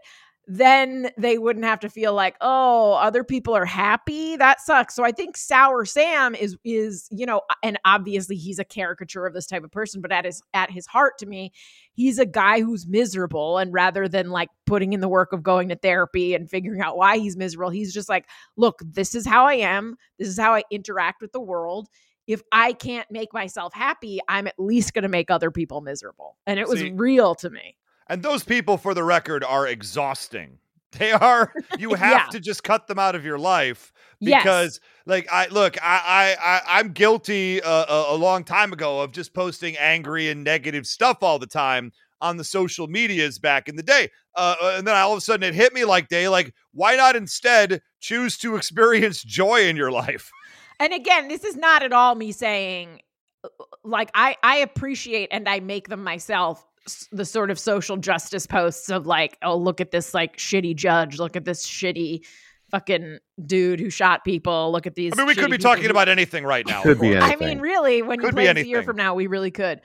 [0.49, 4.37] then they wouldn't have to feel like oh other people are happy?
[4.37, 4.95] That sucks.
[4.95, 9.33] So i think sour sam is is you know and obviously he's a caricature of
[9.35, 11.51] this type of person but at his at his heart to me
[11.93, 15.69] he's a guy who's miserable and rather than like putting in the work of going
[15.69, 18.25] to therapy and figuring out why he's miserable he's just like
[18.55, 19.95] look this is how i am.
[20.17, 21.87] This is how i interact with the world
[22.27, 26.37] if I can't make myself happy, I'm at least going to make other people miserable.
[26.45, 27.75] And it was See- real to me.
[28.09, 30.59] and those people, for the record, are exhausting.
[30.97, 31.53] They are.
[31.77, 32.25] You have Yeah.
[32.31, 34.41] to just cut them out of your life Yes.
[34.41, 39.01] because, like, I look, I, I, I I'm guilty uh, a, a long time ago
[39.01, 43.67] of just posting angry and negative stuff all the time on the social medias back
[43.67, 44.09] in the day.
[44.33, 46.95] Uh, uh, and then all of a sudden it hit me like, day, like, why
[46.95, 50.31] not instead choose to experience joy in your life?
[50.79, 53.01] And again, this is not at all me saying
[53.43, 53.49] uh,
[53.83, 56.65] like I I appreciate and I make them myself
[57.11, 61.19] the sort of social justice posts of like oh look at this like shitty judge,
[61.19, 62.25] look at this shitty
[62.71, 65.89] fucking dude who shot people, look at these I mean, we could be talking who-
[65.89, 66.81] about anything right now.
[66.83, 67.23] Could be course.
[67.23, 69.51] I mean, really, when you Could be play this a year from now, we really
[69.51, 69.81] could.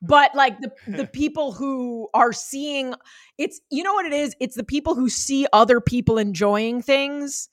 [0.00, 2.94] But like the the people who are seeing
[3.38, 4.34] it's you know what it is?
[4.40, 7.48] It's the people who see other people enjoying things.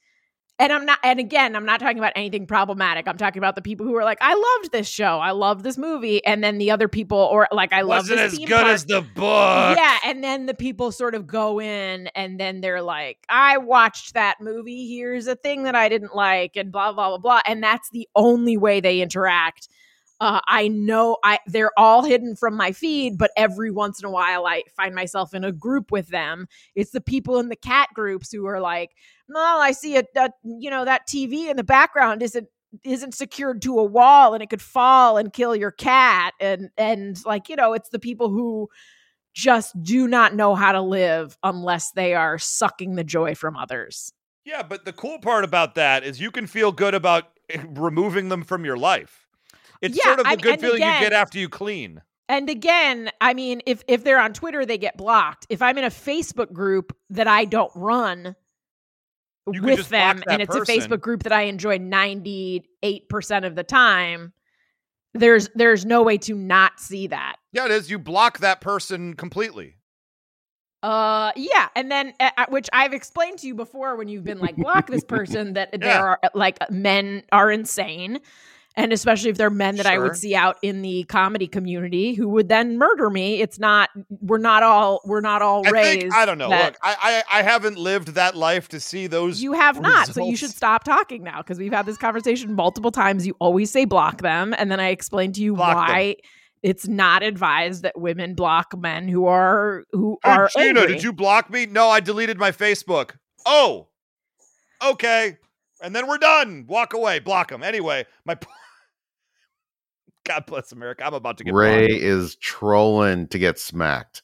[0.60, 3.08] And I'm not and again, I'm not talking about anything problematic.
[3.08, 5.20] I'm talking about the people who are like, I loved this show.
[5.20, 6.24] I loved this movie.
[6.26, 8.34] And then the other people or like I love this.
[8.34, 8.68] As good park.
[8.68, 9.78] as the book.
[9.78, 14.16] Yeah, and then the people sort of go in and then they're like, I watched
[14.16, 14.94] that movie.
[14.94, 17.42] Here's a thing that I didn't like, and blah, blah, blah, blah.
[17.46, 19.70] And that's the only way they interact.
[20.22, 24.12] Uh, I know I they're all hidden from my feed, but every once in a
[24.12, 26.48] while I find myself in a group with them.
[26.76, 28.92] It's the people in the cat groups who are like,
[29.30, 32.48] "No, I see a, a you know that TV in the background isn't
[32.84, 37.18] isn't secured to a wall and it could fall and kill your cat." And and
[37.26, 38.70] like you know, it's the people who
[39.34, 44.12] just do not know how to live unless they are sucking the joy from others.
[44.44, 48.44] Yeah, but the cool part about that is you can feel good about removing them
[48.44, 49.29] from your life.
[49.82, 52.02] It's Yeah, sort of the I- good feeling you get after you clean.
[52.28, 55.48] And again, I mean, if if they're on Twitter, they get blocked.
[55.50, 58.36] If I'm in a Facebook group that I don't run
[59.52, 60.76] You with them, and it's person.
[60.76, 64.34] a Facebook group that I enjoy 98 percent of the time,
[65.16, 67.38] there's there's no way to not see that.
[67.52, 67.90] Yeah, it is.
[67.90, 69.78] You block that person completely.
[70.84, 74.56] Uh, yeah, and then uh, which I've explained to you before when you've been like
[74.56, 78.20] block this person that there are like men are insane,
[78.76, 82.30] and especially if they're men that I would see out in the comedy community who
[82.30, 83.42] would then murder me.
[83.42, 83.90] It's not
[84.22, 86.00] we're not all we're not all I raised.
[86.02, 86.50] think I don't know.
[86.50, 89.42] Look, I, I I haven't lived that life to see those.
[89.42, 92.92] you have not, so you should stop talking now because we've had this conversation multiple
[92.92, 93.26] times.
[93.28, 95.96] You always say block them, and then I explain to you Block them.
[95.96, 96.16] why
[96.62, 100.94] it's not advised that women block men who are who Hey, are Gina, angry.
[100.96, 101.66] did you block me?
[101.66, 103.12] No, I deleted my Facebook.
[103.46, 103.88] Oh,
[104.84, 105.38] okay.
[105.82, 106.66] And then we're done.
[106.68, 107.20] Walk away.
[107.20, 107.64] Block them.
[107.64, 108.38] Anyway, my.
[110.26, 111.04] God bless America.
[111.06, 112.04] I'm about to get Ray blocked.
[112.04, 114.22] is trolling to get smacked.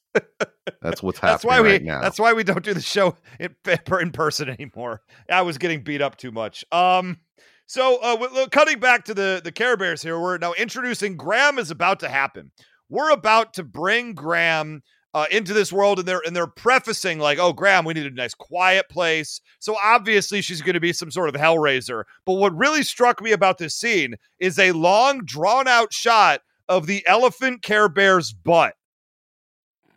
[0.82, 1.72] That's what's happening That's why we.
[1.72, 2.02] right now.
[2.02, 3.56] That's why we don't do the show in,
[4.00, 5.02] in person anymore.
[5.30, 6.64] I was getting beat up too much.
[6.72, 7.20] Um.
[7.68, 11.72] So, uh, cutting back to the the Care Bears here, we're now introducing Graham is
[11.72, 12.52] about to happen.
[12.90, 14.84] We're about to bring Graham
[15.16, 18.12] uh, into this world, and they're and they're prefacing like, "Oh, Graham, we need a
[18.12, 22.04] nice quiet place." So obviously, she's going to be some sort of hellraiser.
[22.26, 26.86] But what really struck me about this scene is a long, drawn out shot of
[26.86, 28.74] the elephant Care Bear's butt.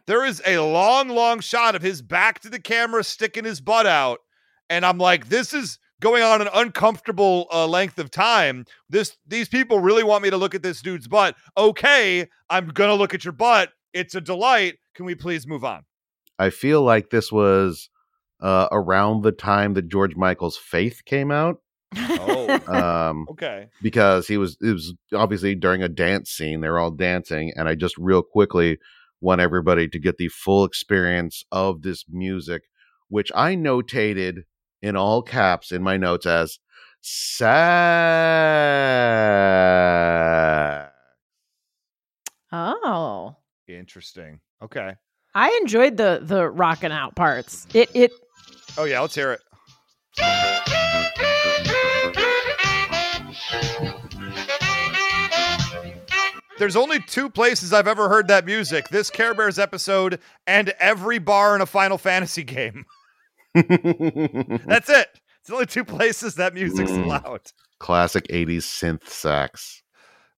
[0.07, 3.87] There is a long, long shot of his back to the camera, sticking his butt
[3.87, 4.21] out,
[4.71, 8.67] and I'm like, this is going on an uncomfortable uh, length of time.
[8.89, 11.35] This these people really want me to look at this dude's butt.
[11.57, 13.71] Okay, I'm gonna look at your butt.
[13.93, 14.77] It's a delight.
[14.99, 15.85] Can we please move on?
[16.41, 17.89] I feel like this was
[18.41, 21.63] uh, around the time that George Michael's Faith came out.
[21.97, 23.69] Oh, Um, okay.
[23.81, 27.67] because he was it was obviously during a dance scene they were all dancing and
[27.67, 28.77] i just real quickly
[29.23, 32.65] want everybody to get the full experience of this music
[33.09, 34.43] which i notated
[34.83, 36.59] in all caps in my notes as
[37.01, 38.29] sad
[42.53, 43.37] oh.
[43.67, 44.41] Interesting.
[44.63, 44.93] Okay.
[45.35, 47.67] I enjoyed the the rocking out parts.
[47.75, 48.13] It it
[48.77, 49.41] Oh yeah, let's hear it.
[56.59, 61.21] There's only two places I've ever heard that music this Care Bears episode and every
[61.21, 62.85] bar in a Final Fantasy game.
[63.55, 65.07] That's it.
[65.41, 67.05] It's only two places that music's Mm.
[67.05, 67.43] allowed.
[67.79, 69.83] classic 80s synth sax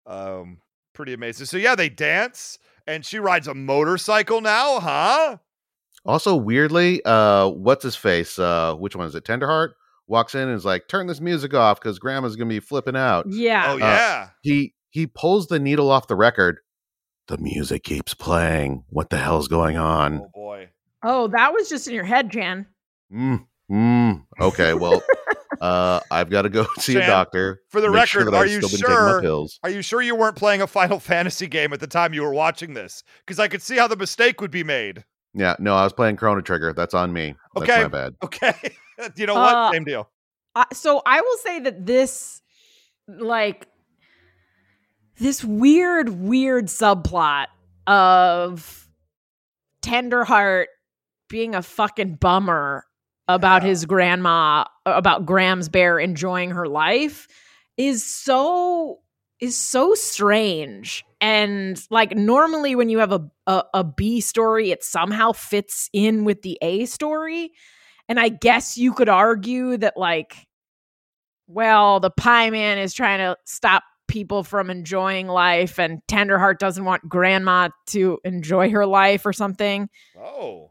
[0.06, 0.58] Um,
[0.92, 1.46] pretty amazing.
[1.46, 2.58] So yeah, they dance
[2.90, 5.36] and she rides a motorcycle now, huh?
[6.06, 9.72] also weirdly uh what's his face uh which one is it tenderheart
[10.06, 13.26] walks in and is like turn this music off because grandma's gonna be flipping out
[13.28, 13.72] yeah.
[13.72, 14.30] Oh yeah.
[14.40, 16.58] he he pulls the needle off the record.
[17.28, 18.84] The music keeps playing.
[18.88, 20.22] What the hell's going on?
[20.24, 20.68] Oh boy.
[21.02, 22.66] Oh, that was just in your head, Jan.
[23.12, 24.24] Mm, mm.
[24.40, 25.00] Okay, well,
[25.60, 27.60] uh, I've got to go see a doctor.
[27.68, 29.58] for the make sure record, are you still been taking my sure- pills.
[29.62, 32.32] Are you sure you weren't playing a Final Fantasy game at the time you were
[32.32, 33.02] watching this?
[33.26, 35.04] Because I could see how the mistake would be made.
[35.34, 36.72] Yeah, no, I was playing Chrono Trigger.
[36.72, 37.34] That's on me.
[37.54, 37.82] That's Okay.
[37.82, 38.14] my bad.
[38.24, 38.54] Okay.
[39.16, 39.54] you know what?
[39.54, 40.10] Uh, Same deal.
[40.56, 42.42] Uh, so I will say that this,
[43.06, 43.68] like,
[45.18, 47.46] this weird, weird subplot
[47.86, 48.88] of
[49.82, 50.66] Tenderheart
[51.28, 52.84] being a fucking bummer
[53.34, 53.68] about Yeah.
[53.68, 57.26] his grandma, about Grams bear enjoying her life,
[57.76, 59.00] is so
[59.40, 61.04] is so strange.
[61.20, 66.24] And like normally when you have a, a a B story, it somehow fits in
[66.24, 67.52] with the A story.
[68.08, 70.46] And I guess you could argue that like
[71.46, 76.84] well, the pie man is trying to stop people from enjoying life and Tenderheart doesn't
[76.84, 79.88] want grandma to enjoy her life or something.
[80.18, 80.70] Oh.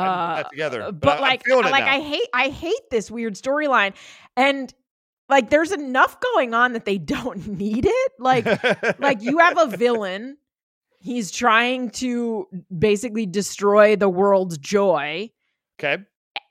[0.00, 0.80] I didn't put Uh, together.
[0.92, 1.94] but, But, I, like like now.
[1.94, 3.94] I hate I hate this weird storyline
[4.36, 4.72] and
[5.28, 8.12] like there's enough going on that they don't need it.
[8.18, 8.46] Like
[8.98, 10.36] like you have a villain
[11.02, 15.30] he's trying to basically destroy the world's joy
[15.80, 16.02] okay.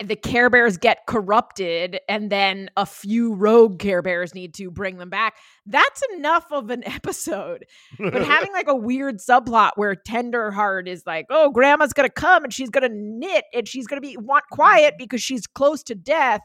[0.03, 4.97] The Care Bears get corrupted, and then a few rogue Care Bears need to bring
[4.97, 5.35] them back.
[5.65, 7.65] That's enough of an episode.
[7.97, 12.53] But having like a weird subplot where Tenderheart is like, "Oh, Grandma's gonna come and
[12.53, 16.41] she's gonna knit and she's gonna be want quiet because she's close to death."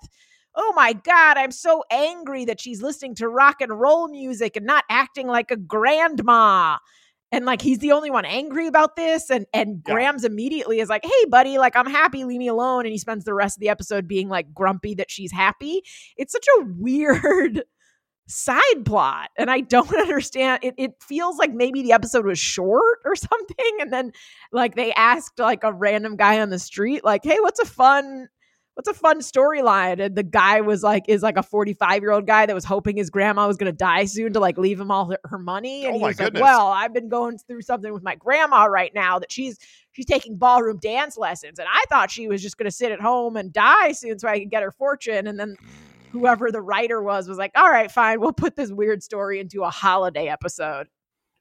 [0.57, 4.65] Oh my God, I'm so angry that she's listening to rock and roll music and
[4.65, 6.77] not acting like a grandma
[7.35, 9.95] and like he's the only one angry about this and and Yeah.
[9.95, 13.25] Grams immediately is like hey buddy like I'm happy leave me alone and he spends
[13.25, 15.83] the rest of the episode being like grumpy that she's happy
[16.17, 17.63] it's such a weird
[18.27, 22.99] side plot and I don't understand it it feels like maybe the episode was short
[23.05, 24.13] or something and then
[24.53, 28.29] like they asked like a random guy on the street like hey what's a fun
[28.75, 30.05] what's a fun storyline?
[30.05, 32.97] And the guy was like is like a 45 year old guy that was hoping
[32.97, 35.85] his grandma was going to die soon to like leave him all her, her money?
[35.85, 36.41] And Oh he was goodness.
[36.41, 39.59] like well i've been going through something with my grandma right now that she's
[39.93, 43.01] she's taking ballroom dance lessons and i thought she was just going to sit at
[43.01, 45.27] home and die soon so i could get her fortune.
[45.27, 45.57] And then
[46.11, 49.63] whoever the writer was was like all right fine we'll put this weird story into
[49.63, 50.89] a holiday episode.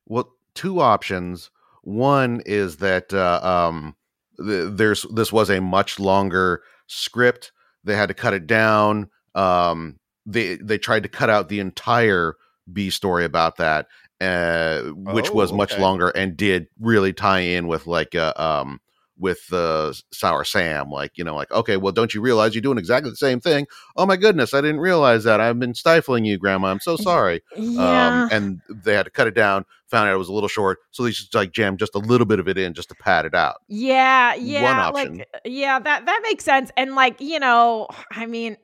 [0.06, 1.50] Well, two options.
[1.84, 3.96] One is that uh, um,
[4.38, 7.52] th- there's this was a much longer script.
[7.84, 9.10] They had to cut it down.
[9.36, 12.36] Um, they they tried to cut out the entire
[12.72, 13.88] B story about that,
[14.22, 15.82] uh, which was Oh, much okay.
[15.82, 18.80] longer and did really tie in with like uh, um
[19.24, 20.92] with uh, Sour Sam.
[20.92, 23.66] Like you know, like okay, well, don't you realize you're doing exactly the same thing?
[23.96, 25.42] Oh my goodness, I didn't realize that.
[25.42, 26.68] I've been stifling you, Grandma.
[26.68, 29.66] I'm so sorry yeah um, and they had to cut it down.
[29.88, 32.26] Found out it was a little short, so they just like jammed just a little
[32.26, 33.58] bit of it in just to pad it out.
[33.68, 35.18] Yeah, yeah, option.
[35.18, 36.72] like yeah, that that makes sense.
[36.76, 38.58] And like, you know, I mean,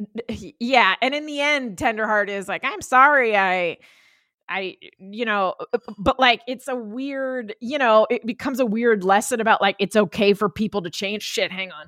[0.59, 3.77] yeah, and in the end Tenderheart is like, "I'm sorry, I
[4.49, 9.03] I you know, uh, but like it's a weird, you know, it becomes a weird
[9.03, 11.51] lesson about like it's okay for people to change shit.
[11.51, 11.87] Hang on.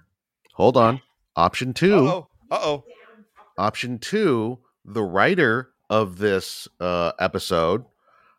[0.54, 1.02] Hold on,
[1.36, 2.28] option 2 Uh-oh.
[2.52, 2.84] Uh-oh.
[3.58, 7.84] Option two: the writer of this uh, episode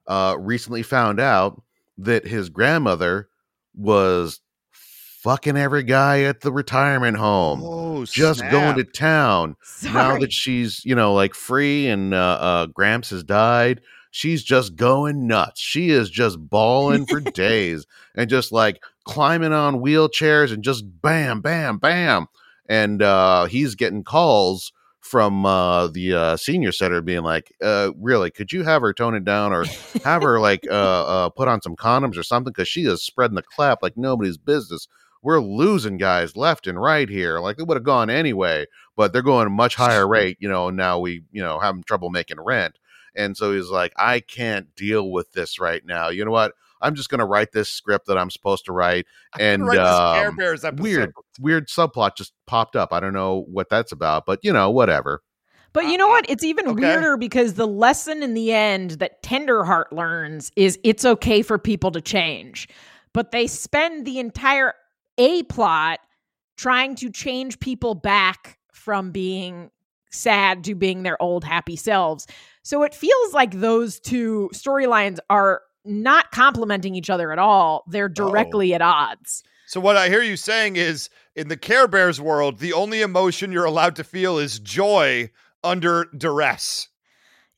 [0.06, 1.60] uh, recently found out
[1.98, 3.28] that his grandmother
[3.74, 9.56] was fucking every guy at the retirement home, Oh, just going to town.
[9.62, 9.94] Sorry.
[9.94, 13.80] now that she's you know like free and uh, uh gramps has died
[14.12, 15.60] she's just going nuts.
[15.60, 21.40] She is just bawling for days and just like climbing on wheelchairs and just bam
[21.40, 22.28] bam bam.
[22.68, 28.30] And uh he's getting calls from uh the uh senior center being like uh really
[28.30, 29.64] could you have her tone it down or
[30.04, 32.52] have her like uh uh put on some condoms or something?
[32.52, 34.86] Because she is spreading the clap like nobody's business.
[35.24, 37.40] We're losing guys left and right here.
[37.40, 40.70] Like they would have gone anyway but they're going a much higher rate, you know,
[40.70, 42.78] now we, you know, having trouble making rent.
[43.14, 46.08] And so he's like, I can't deal with this right now.
[46.08, 46.54] You know what?
[46.80, 49.06] I'm just gonna write this script that I'm supposed to write.
[49.38, 52.92] And Right, this um, Bears weird, weird subplot just popped up.
[52.92, 55.22] I don't know what that's about, but you know, whatever.
[55.72, 56.28] But you know what?
[56.28, 56.80] It's even okay.
[56.80, 61.90] weirder because the lesson in the end that Tenderheart learns is it's okay for people
[61.92, 62.68] to change.
[63.14, 64.74] But they spend the entire
[65.18, 66.00] A plot
[66.56, 69.70] trying to change people back from being
[70.12, 72.26] sad to being their old happy selves.
[72.62, 77.84] So it feels like those two storylines are not complementing each other at all.
[77.88, 79.42] They're directly at odds.
[79.66, 83.52] So what I hear you saying is in the Care Bears world, the only emotion
[83.52, 85.30] you're allowed to feel is joy
[85.64, 86.88] under duress.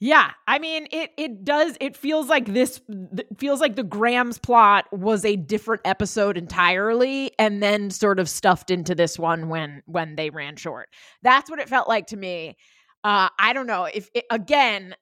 [0.05, 4.37] Yeah, I mean it it does it feels like this th- feels like the Grams
[4.37, 9.83] plot was a different episode entirely and then sort of stuffed into this one when
[9.87, 10.91] when they ran short.
[11.23, 12.59] That's what it felt like to me.
[13.03, 14.95] Uh I don't know if it, again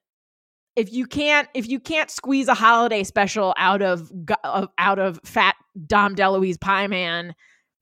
[0.77, 4.09] if you can't if you can't squeeze a holiday special out of
[4.45, 7.35] of- out of fat Dom DeLuise pie man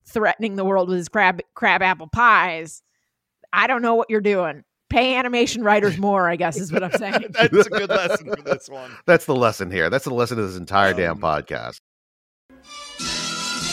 [0.08, 2.82] threatening the world with his crab crab apple pies,
[3.52, 4.64] I don't know what you're doing.
[4.92, 7.24] Pay animation writers more, I guess is what I'm saying.
[7.30, 8.90] That's a good lesson for this one.
[9.06, 9.88] That's the lesson here.
[9.88, 11.80] That's the lesson of this entire damn Um, podcast.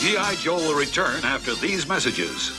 [0.00, 0.34] G.I.
[0.36, 2.56] Joe will return after these messages.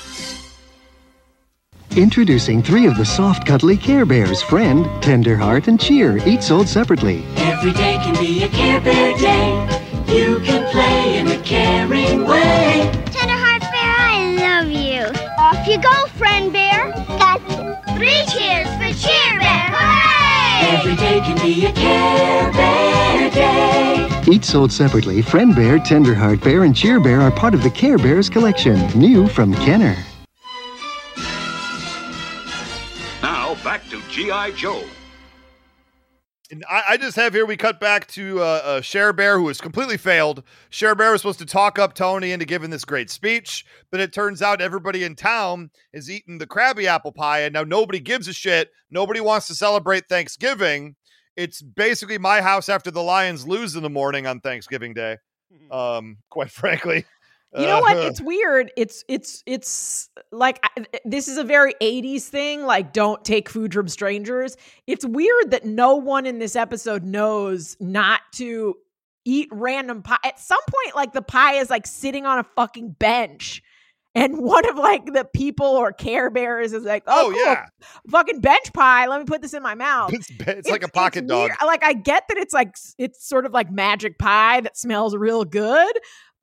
[1.98, 7.24] Introducing three of the soft, cuddly Care Bears Friend, Tenderheart, and Cheer, each sold separately.
[7.38, 9.82] Every day can be a Care Bear day.
[10.08, 12.92] You can play in a caring way.
[13.06, 15.02] Tenderheart Bear, I love you.
[15.40, 16.81] Off you go, friend bear.
[18.02, 18.26] Gotcha.
[18.26, 19.68] Three cheers for Cheer Bear.
[19.70, 20.78] Hooray!
[20.78, 24.22] Every day can be a Care Bear day.
[24.32, 27.98] Each sold separately, Friend Bear, Tenderheart Bear, and Cheer Bear are part of the Care
[27.98, 29.96] Bears collection, new from Kenner.
[33.22, 34.52] Now back to G.I.
[34.52, 34.84] Joe.
[36.52, 39.48] And I, I just have here we cut back to uh, uh, Cheer Bear, who
[39.48, 40.44] has completely failed.
[40.70, 44.12] Cheer Bear was supposed to talk up Tony into giving this great speech, but it
[44.12, 48.28] turns out everybody in town is eating the Krabby Apple pie, and now nobody gives
[48.28, 48.70] a shit.
[48.90, 50.98] Nobody wants to celebrate Thanksgiving.
[51.38, 55.18] It's basically my house after the Lions lose in the morning on Thanksgiving Day.
[55.72, 57.06] Um, quite frankly,
[57.54, 57.98] You know what?
[57.98, 58.72] Uh, It's weird.
[58.78, 60.64] It's it's it's like
[61.04, 64.56] this is a very 80s thing like don't take food from strangers.
[64.88, 68.76] It's weird that no one in this episode knows not to
[69.26, 70.18] eat random pie.
[70.24, 73.62] At some point like the pie is like sitting on a fucking bench.
[74.14, 77.66] And one of like the people or care bears is like, oh oh, cool, yeah,
[78.10, 79.08] fucking bench pie.
[79.08, 80.12] Let me put this in my mouth.
[80.14, 81.50] it's, it's like a pocket dog.
[81.50, 81.58] weird.
[81.66, 85.46] Like I get that it's like it's sort of like magic pie that smells real
[85.46, 85.94] good,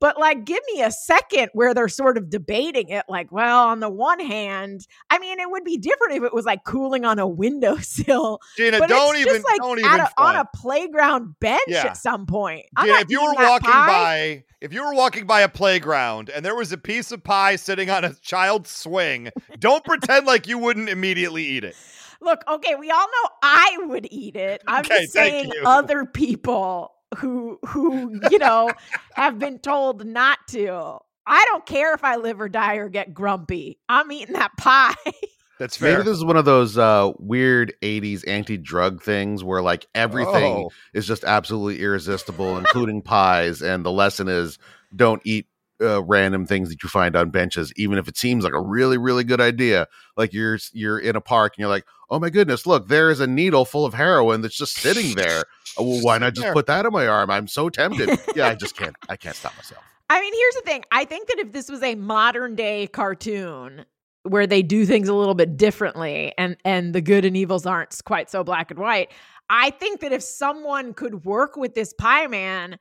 [0.00, 3.04] but like give me a second where they're sort of debating it.
[3.08, 6.44] Like, well, on the one hand, I mean, it would be different if it was
[6.44, 7.26] like cooling on a
[7.72, 11.86] windowsill, Gina, but don't even like don't even a, on a playground bench Yeah.
[11.86, 12.66] at some point.
[12.76, 13.86] I'm if you were walking pie.
[13.86, 17.56] by, if you were walking by a playground and there was a piece of pie
[17.56, 21.76] sitting on a child's swing, don't pretend like you wouldn't immediately eat it.
[22.20, 24.62] Look, okay, we all know I would eat it.
[24.66, 28.70] I'm Okay, just saying other people who who, you know,
[29.14, 30.98] have been told not to.
[31.26, 33.78] I don't care if I live or die or get grumpy.
[33.88, 34.94] I'm eating that pie.
[35.58, 35.94] That's fair.
[35.98, 40.70] Maybe this is one of those uh, weird '80s anti-drug things where like everything Oh.
[40.94, 43.60] is just absolutely irresistible, including pies.
[43.60, 44.58] And the lesson is
[44.94, 45.46] don't eat
[45.82, 48.98] uh, random things that you find on benches, even if it seems like a really,
[48.98, 49.86] really good idea.
[50.16, 53.18] Like you're you're in a park and you're like, oh my goodness, look, there is
[53.20, 55.42] a needle full of heroin that's just sitting there.
[55.76, 57.30] Oh, well, why not just put that on my arm?
[57.30, 58.18] I'm so tempted.
[58.36, 58.96] yeah, I just can't.
[59.08, 59.82] I can't stop myself.
[60.10, 60.84] I mean, here's the thing.
[60.90, 63.84] I think that if this was a modern day cartoon
[64.22, 67.98] where they do things a little bit differently and and the good and evils aren't
[68.04, 69.10] quite so black and white,
[69.50, 72.78] I think that if someone could work with this pie man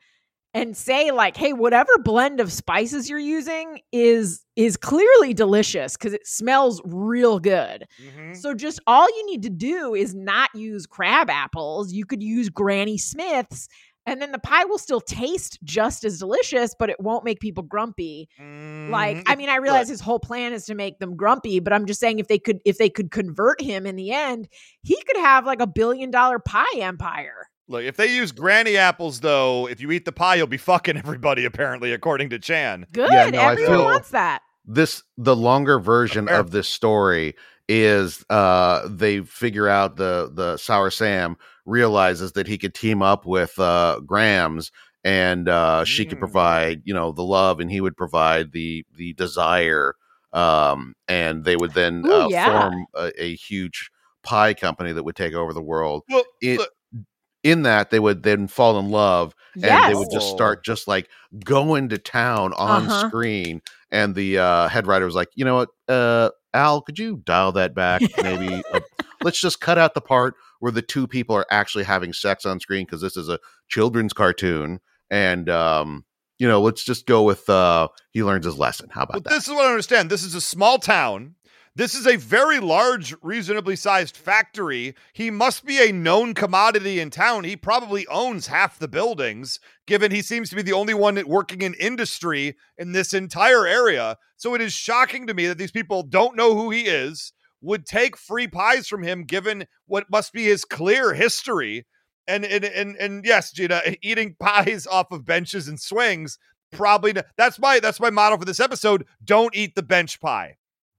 [0.53, 6.13] and say like, "Hey, whatever blend of spices you're using is is clearly delicious cuz
[6.13, 8.35] it smells real good." Mhm.
[8.35, 11.93] So just all you need to do is not use crab apples.
[11.93, 13.67] You could use Granny Smith's
[14.05, 17.61] and then the pie will still taste just as delicious, but it won't make people
[17.63, 18.29] grumpy.
[18.39, 21.73] Like, Mm, I mean, I realize his whole plan is to make them grumpy, but
[21.73, 24.47] I'm just saying if they could if they could convert him in the end,
[24.81, 27.49] he could have like a billion dollar pie empire.
[27.67, 30.97] Look, if they use granny apples, though, if you eat the pie, you'll be fucking
[30.97, 32.85] everybody, apparently, according to Chan.
[32.93, 33.09] Good.
[33.11, 34.41] Yeah, no, I Everyone feel- wants that.
[34.65, 36.39] this the longer version Fair.
[36.39, 37.35] of this story
[37.69, 43.25] is uh they figure out the the sour sam realizes that he could team up
[43.25, 44.71] with uh grams
[45.03, 46.21] and uh she could Mm.
[46.21, 49.95] provide you know the love and he would provide the the desire
[50.31, 52.61] um and they would then Ooh, uh, yeah.
[52.69, 53.89] form a, a huge
[54.23, 56.69] pie company that would take over the world Well, it, look,
[57.47, 59.87] in that they would then fall in love and Yes.
[59.87, 61.09] they would just start just like
[61.43, 63.07] going to town on Uh-huh.
[63.07, 67.17] screen and the uh head writer was like you know what uh al could you
[67.25, 68.81] dial that back maybe a-
[69.23, 72.59] let's just cut out the part where the two people are actually having sex on
[72.59, 73.39] screen because this is a
[73.69, 74.79] children's cartoon
[75.09, 76.03] and um
[76.39, 79.29] you know let's just go with uh he learns his lesson how Well, about that
[79.31, 80.09] this is what I understand.
[80.09, 81.35] This is a small town.
[81.77, 84.95] This is a very large, reasonably sized factory.
[85.13, 87.43] He must be a known commodity in town.
[87.43, 91.61] He probably owns half the buildings, given he seems to be the only one working
[91.61, 94.17] in industry in this entire area.
[94.37, 97.85] So it is shocking to me that these people don't know who he is, would
[97.85, 101.85] take free pies from him, given what must be his clear history.
[102.27, 106.39] And and and, and yes, Gina, eating pies off of benches and swings
[106.71, 110.57] probably n- that's my that's my motto for this episode don't eat the bench pie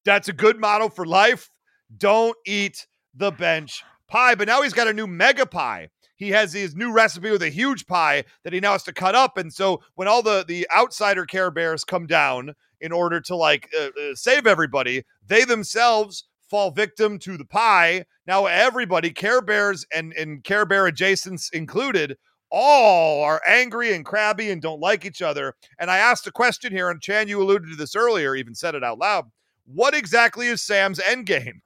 [0.09, 1.51] that's a good motto for life.
[1.95, 4.35] Don't eat the bench pie.
[4.35, 5.91] But now he's got a new mega pie.
[6.17, 9.15] He has his new recipe with a huge pie that he now has to cut
[9.15, 9.37] up.
[9.37, 13.69] And so when all the the outsider care bears come down in order to like
[13.79, 18.07] uh, uh, save everybody they themselves fall victim to the pie.
[18.27, 22.17] Now everybody care bears and and care bear adjacents included
[22.51, 25.55] all are angry and crabby and don't like each other.
[25.79, 28.75] And I asked a question here, and Chan, you alluded to this earlier, even said
[28.75, 29.27] it out loud.
[29.73, 31.61] What exactly is Sam's end game?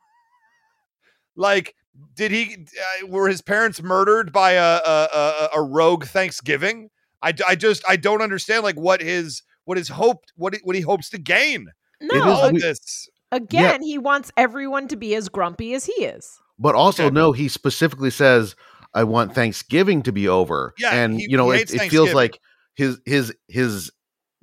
[1.36, 1.74] Like,
[2.14, 2.57] did he
[3.03, 6.90] uh, were his parents murdered by a a, a, a rogue Thanksgiving?
[7.22, 10.74] I, I just I don't understand like what his what his hope what he, what
[10.76, 11.68] he hopes to gain.
[12.00, 13.09] No, is All of we- this.
[13.30, 16.38] again, he wants everyone to be as grumpy as he is.
[16.59, 17.14] But also, Okay.
[17.14, 18.55] no, he specifically says,
[18.94, 21.90] "I want Thanksgiving to be over." Yeah, and he- you know, he it, hates it
[21.90, 22.40] feels like
[22.74, 23.90] his his his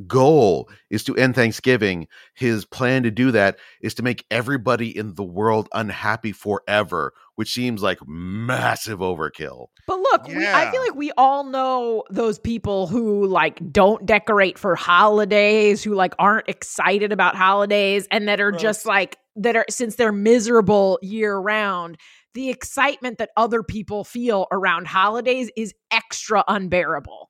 [0.08, 5.16] goal is to end Thanksgiving, his plan to do that is to make everybody in
[5.16, 9.68] the world unhappy forever, which seems like massive overkill.
[9.88, 14.58] But look, we, I feel like we all know those people who like don't decorate
[14.60, 18.60] for holidays, who like aren't excited about holidays, and that are Right.
[18.60, 21.98] just like that are since they're miserable year round.
[22.36, 27.30] The excitement that other people feel around holidays is extra unbearable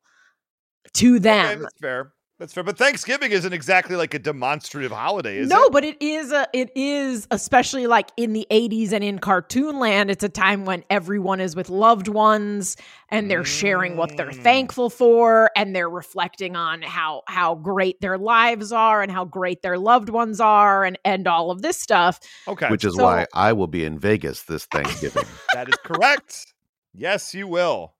[0.95, 1.61] to Okay, them.
[1.61, 2.11] that's fair.
[2.39, 2.63] That's fair.
[2.63, 5.59] But Thanksgiving isn't exactly like a demonstrative holiday, is no, it?
[5.59, 9.77] No, but it is a it is especially like in the 80s and in cartoon
[9.77, 12.77] land, it's a time when everyone is with loved ones
[13.09, 14.41] and they're sharing what they're Mm.
[14.41, 19.61] thankful for and they're reflecting on how how great their lives are and how great
[19.61, 22.21] their loved ones are and and all of this stuff.
[22.47, 22.69] Okay.
[22.69, 25.25] Which is So- why I will be in Vegas this Thanksgiving.
[25.53, 26.45] that is correct.
[26.93, 27.95] yes, you will.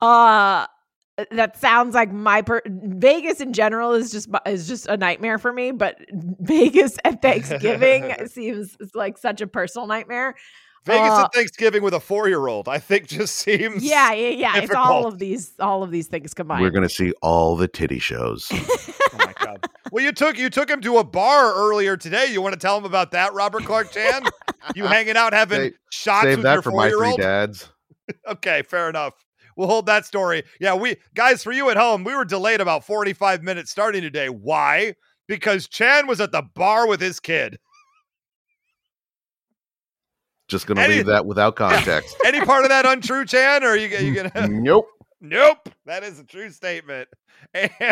[0.00, 0.66] Uh
[1.30, 5.52] that sounds like my per- Vegas in general is just is just a nightmare for
[5.52, 5.96] me, but
[6.40, 10.34] Vegas at Thanksgiving seems like such a personal nightmare.
[10.84, 14.28] Vegas Uh, at Thanksgiving with a four year old, I think just seems Yeah, yeah,
[14.28, 14.56] yeah.
[14.58, 16.60] It's all of these, all of these things combined.
[16.62, 18.50] We're going to see all the titty shows.
[19.14, 19.64] Oh my god.
[19.92, 22.26] Well, you took you took him to a bar earlier today.
[22.32, 24.24] You want to tell him about that, Robert Clark Chan?
[24.74, 27.08] you hanging out having Save- shots Save with your that for four my year three
[27.10, 27.20] old?
[27.20, 27.68] dads.
[28.26, 29.23] Okay, fair enough.
[29.56, 30.42] We'll hold that story.
[30.60, 34.28] Yeah, we guys, for you at home, we were delayed about 45 minutes starting today.
[34.28, 34.94] Why?
[35.26, 37.58] Because Chan was at the bar with his kid.
[40.48, 42.16] Just going to Any- leave that without context.
[42.24, 43.64] Any part of that untrue, Chan?
[43.64, 44.86] Or are you, you gonna nope.
[45.20, 47.08] Nope, that is a true statement.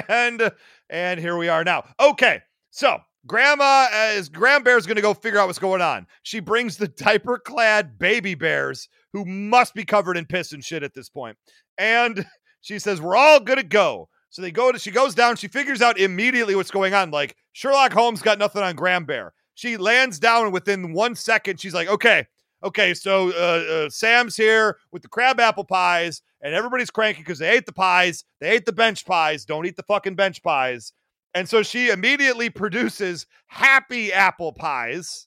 [0.08, 0.50] And
[0.90, 1.84] and here we are now.
[2.00, 2.40] Okay,
[2.70, 6.06] so Grandma uh, is Grams Bear's going to go figure out what's going on.
[6.22, 10.94] She brings the diaper-clad baby bears who must be covered in piss and shit at
[10.94, 11.36] this point,
[11.78, 12.26] and
[12.60, 14.08] she says we're all going to go.
[14.30, 14.78] So they go to.
[14.78, 15.36] She goes down.
[15.36, 17.10] She figures out immediately what's going on.
[17.10, 19.34] Like Sherlock Holmes got nothing on Grams Bear.
[19.54, 22.26] She lands down, and within one second, she's like, "Okay,
[22.64, 27.38] okay, so uh, uh, Sam's here with the crab apple pies, and everybody's cranky because
[27.38, 28.24] they ate the pies.
[28.40, 29.44] They ate the bench pies.
[29.44, 30.92] Don't eat the fucking bench pies.
[31.34, 35.26] And so she immediately produces happy apple pies,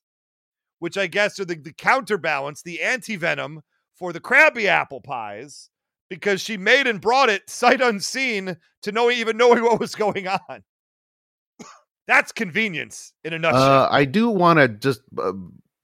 [0.80, 3.62] which I guess are the, the counterbalance, the anti venom
[3.96, 5.70] for the crabby apple pies,
[6.10, 10.28] because she made and brought it sight unseen to know even knowing what was going
[10.28, 10.64] on.
[12.08, 13.62] That's convenience in a nutshell.
[13.62, 15.02] Uh, I do want to just.
[15.18, 15.34] Uh,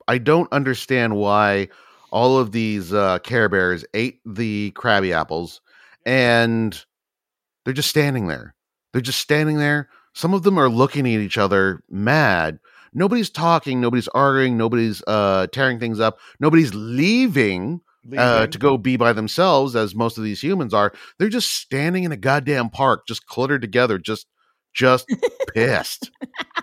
[0.08, 1.70] I don't understand why
[2.12, 5.62] all of these uh, Care Bears ate the Krabby Apples,
[6.06, 6.84] and
[7.64, 8.54] they're just standing there.
[8.92, 9.90] They're just standing there.
[10.14, 12.60] Some of them are looking at each other, mad.
[12.94, 13.80] Nobody's talking.
[13.80, 14.58] Nobody's arguing.
[14.58, 16.20] Nobody's uh, tearing things up.
[16.40, 17.82] Nobody's leaving
[18.18, 18.52] uh, Leaving.
[18.52, 20.92] to go be by themselves, as most of these humans are.
[21.18, 24.28] They're just standing in a goddamn park, just cluttered together, just,
[24.74, 25.08] just
[25.54, 26.12] pissed.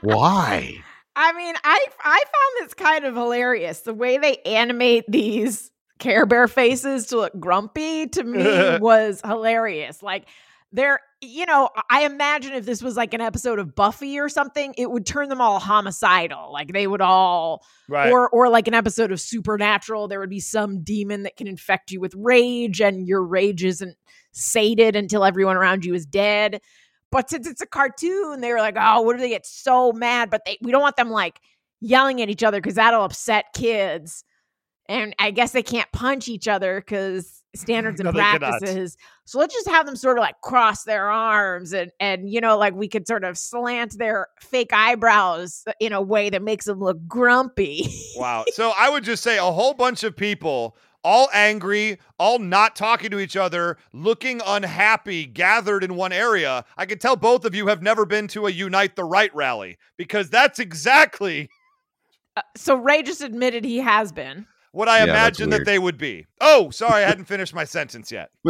[0.03, 0.83] Why?
[1.17, 3.81] I mean, I I found this kind of hilarious.
[3.81, 10.01] The way they animate these Care Bear faces to look grumpy to me was hilarious.
[10.01, 10.27] Like
[10.73, 14.75] they're, you know, I imagine if this was like an episode of Buffy or something,
[14.79, 16.53] it would turn them all homicidal.
[16.53, 18.13] Like they would all right.
[18.13, 21.91] or or like an episode of Supernatural, there would be some demon that can infect
[21.91, 23.97] you with rage, and your rage isn't
[24.33, 26.61] sated until everyone around you is dead.
[27.11, 30.31] But since it's a cartoon, they were like, "Oh, what do they get so mad?"
[30.31, 31.41] But they we don't want them like
[31.81, 34.25] yelling at each other because that'll upset kids.
[34.89, 38.97] And I guess they can't punch each other because standards No, and they practices.
[39.29, 42.57] So let's just have them sort of like cross their arms and and you know
[42.57, 46.81] like we could sort of slant their fake eyebrows in a way that makes them
[46.81, 47.91] look grumpy.
[48.17, 48.47] Wow.
[48.55, 53.11] So I would just say a whole bunch of people, all angry, all not talking
[53.11, 56.65] to each other, looking unhappy, gathered in one area.
[56.79, 59.77] I can tell both of you have never been to a Unite the Right rally
[59.99, 61.51] because that's exactly
[62.39, 64.47] uh, so Ray just admitted he has been.
[64.73, 66.27] What I Yeah, that's imagined that they would be.
[66.41, 68.31] Oh, sorry, I hadn't finished my sentence yet.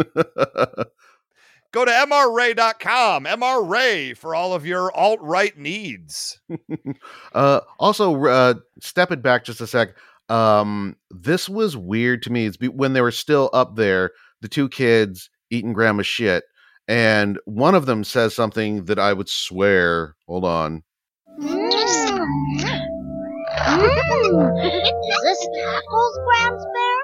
[1.71, 6.39] Go to mrray.com, mrray for all of your alt right needs.
[7.33, 9.89] Uh, also, uh, step it back just a sec.
[10.29, 12.47] Um, this was weird to me.
[12.47, 14.11] It's be- when they were still up there,
[14.41, 16.43] the two kids eating grandma's shit,
[16.87, 20.15] and one of them says something that I would swear.
[20.27, 20.83] Hold on.
[23.69, 24.65] Mm.
[24.65, 26.97] Is this tacos, Grams Bear?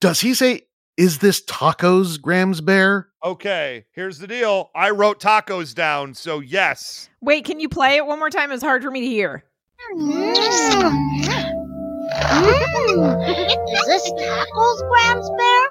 [0.00, 0.62] Does he say,
[0.96, 3.08] "Is this tacos, Grams Bear"?
[3.24, 4.70] Okay, here's the deal.
[4.74, 7.08] I wrote tacos down, so yes.
[7.20, 8.52] Wait, can you play it one more time?
[8.52, 9.44] It's hard for me to hear.
[9.94, 10.34] Mm.
[12.06, 13.28] Mm.
[13.28, 15.68] Is this tacos, Grams Bear?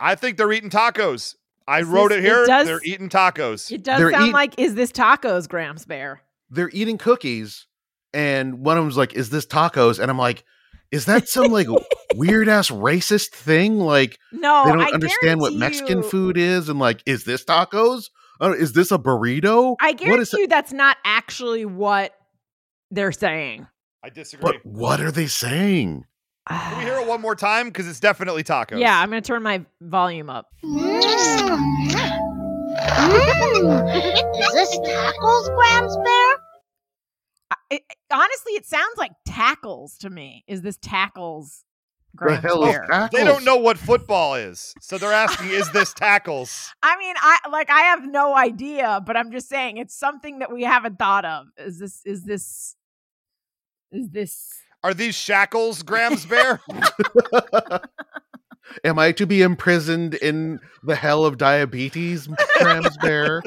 [0.00, 1.34] I think they're eating tacos.
[1.66, 2.46] I Is wrote this- it it here.
[2.46, 3.70] does- They're eating tacos.
[3.72, 6.20] It does They're sound eat- like is this tacos, Grams Bear?
[6.50, 7.66] They're eating cookies,
[8.14, 10.44] and one of them's like, "Is this tacos?" And I'm like,
[10.90, 11.66] "Is that some like
[12.14, 13.78] weird ass racist thing?
[13.80, 17.44] Like No, they don't I understand what Mexican you- food is, and like, is this
[17.44, 18.10] tacos?
[18.40, 19.76] Uh, is this a burrito?
[19.80, 20.32] I what guarantee is?
[20.32, 22.12] you that's not actually what
[22.90, 23.66] they're saying.
[24.02, 24.42] I disagree.
[24.52, 26.04] But what are they saying?
[26.48, 27.66] Can we hear it one more time?
[27.68, 28.78] Because it's definitely tacos.
[28.80, 30.48] Yeah, I'm gonna turn my volume up.
[30.64, 30.70] Is
[34.52, 36.36] this tacos, Grams Bear?
[37.70, 40.44] I- It, honestly, it sounds like tackles to me.
[40.46, 41.64] Is this tackles?
[42.16, 42.86] The hell is Bear?
[42.88, 43.10] tackles?
[43.10, 44.72] They don't know what football is.
[44.80, 46.72] So they're asking, is this tackles?
[46.82, 50.52] I mean, I like I have no idea, but I'm just saying it's something that
[50.52, 51.46] we haven't thought of.
[51.58, 52.76] Is this is this
[53.90, 54.48] is this
[54.84, 56.60] Are these shackles, Grams Bear?
[58.84, 62.28] Am I to be imprisoned in the hell of diabetes,
[62.60, 63.42] Grams Bear?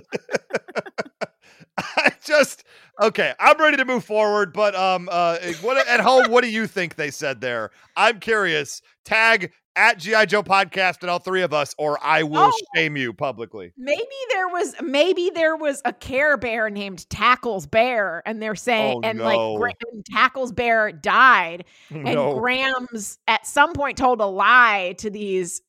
[1.77, 2.63] I just
[3.01, 3.33] okay.
[3.39, 6.31] I'm ready to move forward, but um, uh, what at home?
[6.31, 7.71] What do you think they said there?
[7.95, 8.81] I'm curious.
[9.05, 12.57] Tag at GI Joe podcast and all three of us, or I will Oh.
[12.75, 13.73] shame you publicly.
[13.77, 14.01] maybe
[14.33, 19.07] there was maybe there was a Care Bear named Tackles Bear, and they're saying Oh,
[19.07, 19.25] and no.
[19.53, 24.95] like Gra- and Tackles Bear died, and no, Grams at some point told a lie
[24.97, 25.61] to these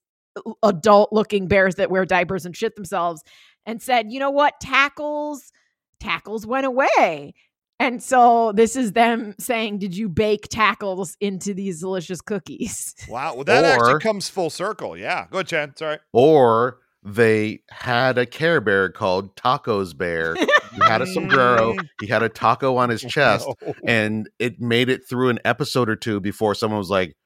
[0.63, 3.23] adult looking bears that wear diapers and shit themselves
[3.67, 5.53] and said, you know what, tackles,
[6.01, 7.35] tackles went away.
[7.81, 12.95] And so this is them saying, Did you bake tackles into these delicious cookies?
[13.09, 13.35] wow.
[13.35, 14.97] Well, that actually comes full circle.
[14.97, 15.27] Yeah.
[15.31, 15.77] Go ahead, Chan.
[15.77, 15.99] Sorry.
[16.13, 20.35] Or they had a Care Bear called Tacos Bear.
[20.35, 20.49] He
[20.89, 21.75] had a sombrero.
[21.75, 21.89] Mm.
[22.01, 23.75] He had a taco on his chest, No.
[23.87, 27.17] and it made it through an episode or two before someone was like,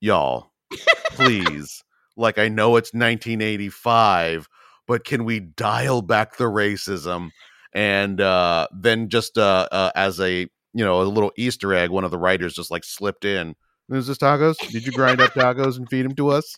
[0.00, 0.52] "Y'all,
[1.10, 1.82] please,
[2.16, 4.48] like I know it's 1985,
[4.86, 7.30] but can we dial back the racism?"
[7.74, 10.40] And uh, then just uh, uh, as a
[10.74, 13.54] you know a little Easter egg, one of the writers just like slipped in.
[13.90, 14.56] Is this tacos?
[14.70, 16.56] Did you grind up tacos and feed them to us?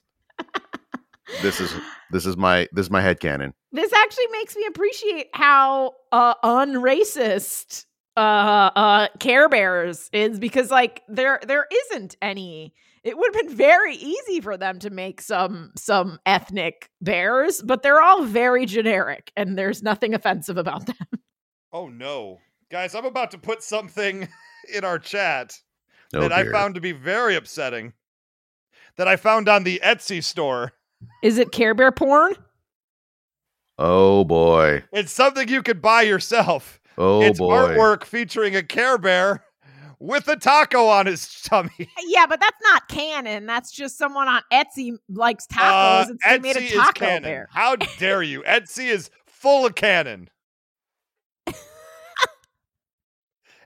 [1.42, 1.72] This is
[2.10, 3.54] this is my this is my head canon.
[3.72, 7.86] this actually makes me appreciate how uh unracist
[8.16, 12.74] uh uh care bears is because like there there isn't any
[13.05, 17.82] it would have been very easy for them to make some some ethnic bears but
[17.82, 20.96] they're all very generic and there's nothing offensive about them
[21.76, 22.38] Oh no,
[22.70, 22.94] guys!
[22.94, 24.28] I'm about to put something
[24.72, 25.59] in our chat
[26.14, 27.92] Oh, that I found to be very upsetting.
[28.96, 30.72] That I found on the Etsy store.
[31.20, 32.36] is it care bear porn
[33.76, 34.84] Oh boy.
[34.92, 36.80] It's something you could buy yourself.
[36.96, 37.26] Oh boy.
[37.26, 37.52] it's boy.
[37.52, 39.44] artwork featuring a Care Bear
[40.01, 41.70] with a taco on his tummy.
[42.07, 46.49] yeah but that's not canon that's just someone on etsy likes tacos Uh, and they
[46.53, 47.22] made a Etsy is taco canon.
[47.22, 48.42] bear How dare you?
[48.42, 50.28] Etsy is full of canon.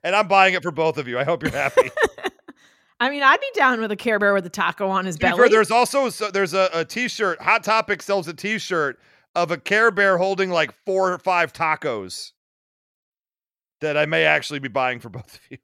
[0.03, 1.19] and I'm buying it for both of you.
[1.19, 1.91] I hope you're happy.
[3.01, 5.21] I mean, I'd be down with a Care Bear with a taco on his To
[5.21, 5.49] be fair, belly.
[5.51, 7.41] there's also so there's a, a t-shirt.
[7.41, 8.99] Hot Topic sells a t-shirt
[9.37, 12.33] of a Care Bear holding like four or five tacos
[13.81, 15.59] that I may actually be buying for both of you.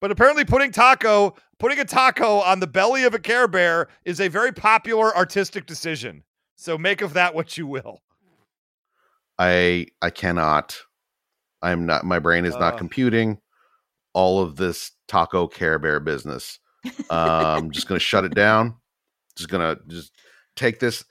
[0.00, 4.20] But apparently, putting taco, putting a taco on the belly of a Care Bear is
[4.20, 6.22] a very popular artistic decision.
[6.56, 8.02] So make of that what you will.
[9.38, 10.78] I I cannot.
[11.62, 12.04] I'm not.
[12.04, 13.38] My brain is not computing
[14.12, 16.58] all of this taco Care Bear business.
[16.84, 18.76] Um, I'm just gonna shut it down.
[19.36, 20.12] Just gonna just
[20.56, 21.04] take this.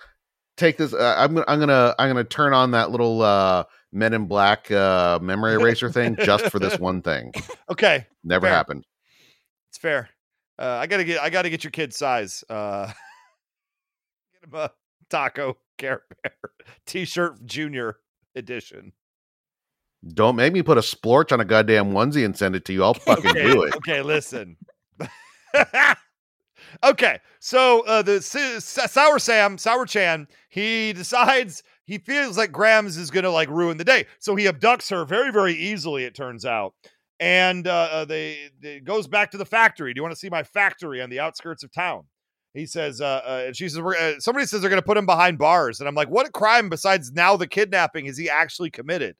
[0.57, 0.93] Take this.
[0.93, 1.45] Uh, I'm gonna.
[1.47, 1.95] I'm gonna.
[1.99, 3.65] I'm gonna turn on that little uh,
[3.95, 7.31] Men in Black uh, memory eraser thing just for this one thing.
[7.71, 8.53] Okay, Never Fair.
[8.53, 8.85] happened.
[9.69, 10.09] it's fair.
[10.59, 11.21] Uh, I gotta get.
[11.21, 12.43] I gotta get your kid size.
[12.49, 12.87] Uh,
[14.33, 14.69] get him a
[15.09, 16.33] taco Care Bear
[16.85, 17.97] t-shirt junior
[18.35, 18.91] edition.
[20.13, 22.83] Don't make me put a splorch on a goddamn onesie and send it to you.
[22.83, 23.75] I'll fucking okay, do it.
[23.77, 24.55] Okay, listen.
[26.83, 32.51] okay, so uh, the S- S- Sour Sam, Sour Chan, he decides he feels like
[32.51, 36.03] Grams is gonna like ruin the day, so he abducts her very, very easily.
[36.03, 36.73] It turns out,
[37.19, 39.93] and uh, uh, they, they goes back to the factory.
[39.93, 42.03] Do you want to see my factory on the outskirts of town?
[42.53, 44.97] He says, uh, uh, and she says, we're, uh, somebody says they're going to put
[44.97, 45.81] him behind bars.
[45.81, 49.17] And I'm like, what crime besides now the kidnapping is he actually committed?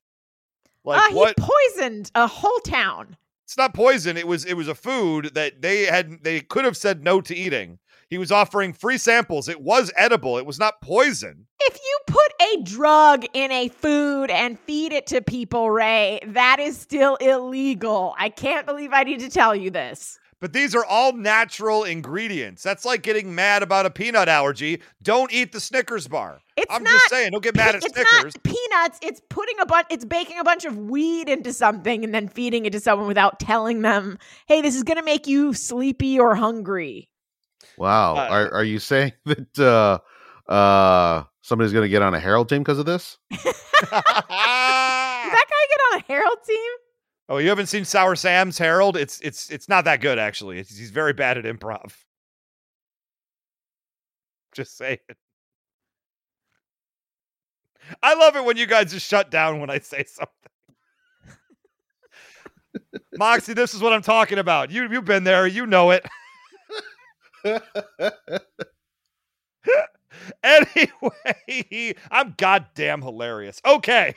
[0.86, 1.36] Like, uh, he what?
[1.38, 3.18] poisoned a whole town.
[3.44, 4.16] it's not poison.
[4.18, 7.36] It was it was a food that they had they could have said no to
[7.36, 7.80] eating.
[8.10, 9.50] He was offering free samples.
[9.50, 10.38] It was edible.
[10.38, 11.48] It was not poison.
[11.68, 16.60] If you put a drug in a food and feed it to people, Ray, that
[16.60, 18.14] is still illegal.
[18.18, 20.20] I can't believe I need to tell you this.
[20.40, 22.62] but these are all natural ingredients.
[22.62, 24.82] That's like getting mad about a peanut allergy.
[25.02, 26.40] Don't eat the Snickers bar.
[26.58, 28.36] It's I'm not just saying, don't get mad pe- at it's Snickers.
[28.36, 29.00] not peanuts.
[29.02, 29.88] It's putting a bunch.
[29.90, 33.40] It's baking a bunch of weed into something and then feeding it to someone without
[33.40, 37.10] telling them, "Hey, this is going to make you sleepy or hungry."
[37.78, 38.16] Wow.
[38.16, 42.64] Uh, are are you saying that uh uh somebody's gonna get on a Harold team
[42.64, 43.18] because of this?
[43.32, 43.54] Did that
[45.22, 46.72] guy get on a Harold team?
[47.30, 48.98] oh, you haven't seen Sour Sam's Harold?
[48.98, 50.60] It's it's it's not that good actually.
[50.60, 51.94] It's, he's very bad at improv.
[54.56, 55.18] Just say it.
[58.02, 60.34] I love it when you guys just shut down when I say something.
[63.20, 64.72] Moxie, this is what I'm talking about.
[64.72, 66.04] You you've been there, you know it.
[70.44, 73.62] anyway, I'm goddamn hilarious.
[73.66, 74.16] Okay.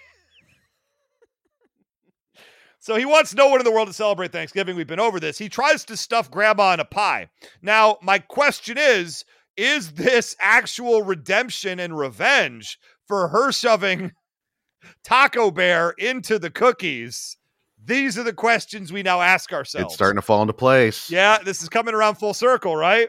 [2.80, 4.76] So he wants no one in the world to celebrate Thanksgiving.
[4.76, 5.36] We've been over this.
[5.36, 7.28] He tries to stuff grandma in a pie.
[7.61, 9.24] Now, my question is
[9.57, 12.78] is this actual redemption and revenge
[13.09, 14.12] for her shoving
[15.05, 17.36] Taco Bear into the cookies?
[17.84, 19.86] These are the questions we now ask ourselves.
[19.86, 21.11] It's starting to fall into place.
[21.11, 23.09] Yeah, this is coming around full circle, right?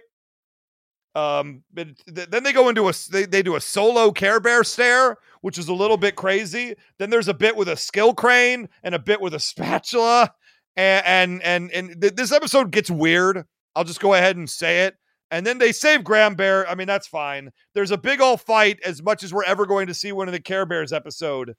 [1.16, 4.64] Um, but th- then they go into a they, they do a solo Care Bear
[4.64, 6.76] stare, which is a little bit crazy.
[6.98, 10.32] Then there's a bit with a skill crane and a bit with a spatula,
[10.76, 13.46] and and and, and th- this episode gets weird.
[13.76, 14.96] I'll just go ahead and say it.
[15.32, 16.68] And then they save Grams Bear.
[16.68, 17.52] I mean, that's fine.
[17.76, 20.32] There's a big old fight, as much as we're ever going to see one of
[20.32, 21.56] the Care Bears episode.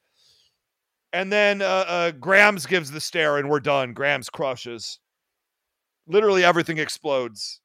[1.13, 3.93] And then uh, uh, Grams gives the stare, and we're done.
[3.93, 4.99] Grams crushes.
[6.09, 7.61] Literally everything explodes.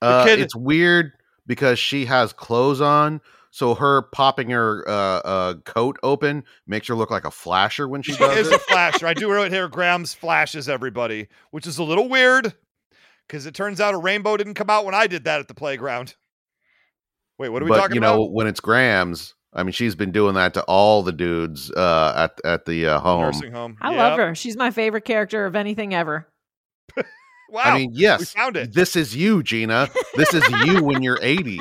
[0.00, 1.12] Uh, kid- it's weird
[1.50, 3.20] because she has clothes on,
[3.50, 8.02] so her popping her uh, uh, coat open makes her look like a flasher when
[8.02, 8.54] she She does is it.
[8.54, 9.04] a flasher.
[9.08, 9.66] I do right here.
[9.66, 12.54] Grams flashes everybody, which is a little weird
[13.26, 15.54] because it turns out a rainbow didn't come out when I did that at the
[15.54, 16.14] playground.
[17.36, 20.12] Wait, what are we but talking you know, when it's Grams, I mean, she's been
[20.12, 23.22] doing that to all the dudes uh, at at the uh, home.
[23.22, 23.76] Nursing home.
[23.80, 23.98] I Yep.
[23.98, 24.34] love her.
[24.36, 26.28] She's my favorite character of anything ever.
[27.50, 27.62] Wow.
[27.64, 28.72] I mean, yes, found it.
[28.74, 29.88] This is you, Gina.
[30.14, 31.60] This is you when you're 80.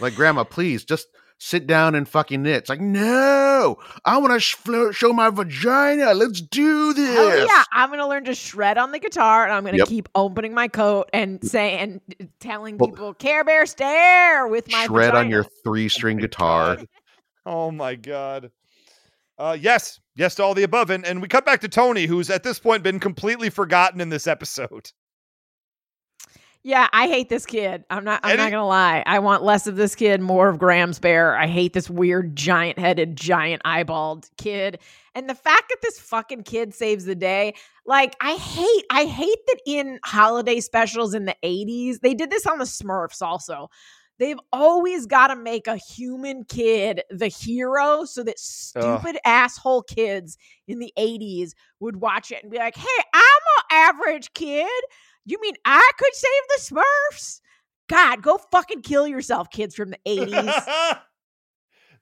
[0.00, 1.06] Like, Grandma, please just
[1.38, 2.56] sit down and fucking knit.
[2.58, 6.12] It's like, no, I want to sh- flo- show my vagina.
[6.14, 7.14] Let's do this.
[7.16, 7.64] Hell yeah!
[7.72, 9.88] I'm gonna learn to shred on the guitar, and I'm gonna Yep.
[9.88, 14.84] keep opening my coat and saying, and telling Well- people, "Care Bear stare" with my
[14.86, 16.78] Shred on your three oh string guitar.
[17.46, 18.50] Oh my god.
[19.40, 22.28] Uh, yes, yes to all the above, and and we cut back to Tony, who's
[22.28, 24.92] at this point been completely forgotten in this episode.
[26.62, 27.84] Yeah, I hate this kid.
[27.88, 28.20] I'm not.
[28.22, 29.02] I'm not gonna lie.
[29.06, 31.34] I want less of this kid, more of Grams bear.
[31.38, 34.78] I hate this weird, giant-headed, giant eyeballed kid.
[35.14, 37.54] And the fact that this fucking kid saves the day,
[37.86, 38.84] like I hate.
[38.90, 43.22] I hate that in holiday specials in the '80s, they did this on the Smurfs
[43.22, 43.70] also.
[44.20, 50.36] They've always got to make a human kid the hero so that stupid asshole kids
[50.68, 54.68] in the 80s would watch it and be like, hey, I'm an average kid.
[55.24, 56.82] You mean I could save the
[57.14, 57.40] Smurfs?
[57.88, 60.44] God, go fucking kill yourself, kids from the 80s.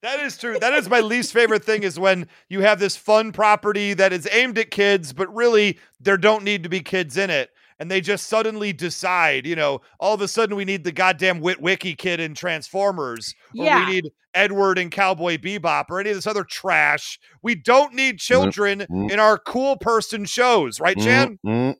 [0.02, 0.58] that is true.
[0.58, 4.28] That is my least favorite thing is when you have this fun property that is
[4.32, 7.50] aimed at kids, but really there don't need to be kids in it.
[7.80, 11.40] And they just suddenly decide, you know, all of a sudden we need the goddamn
[11.40, 13.86] Witwicky kid in Transformers, or Yeah.
[13.86, 17.18] we need Edward and Cowboy Bebop, or any of this other trash.
[17.42, 19.10] We don't need children mm.
[19.10, 21.38] in our cool person shows, right, Chan?
[21.46, 21.74] Mm, mm.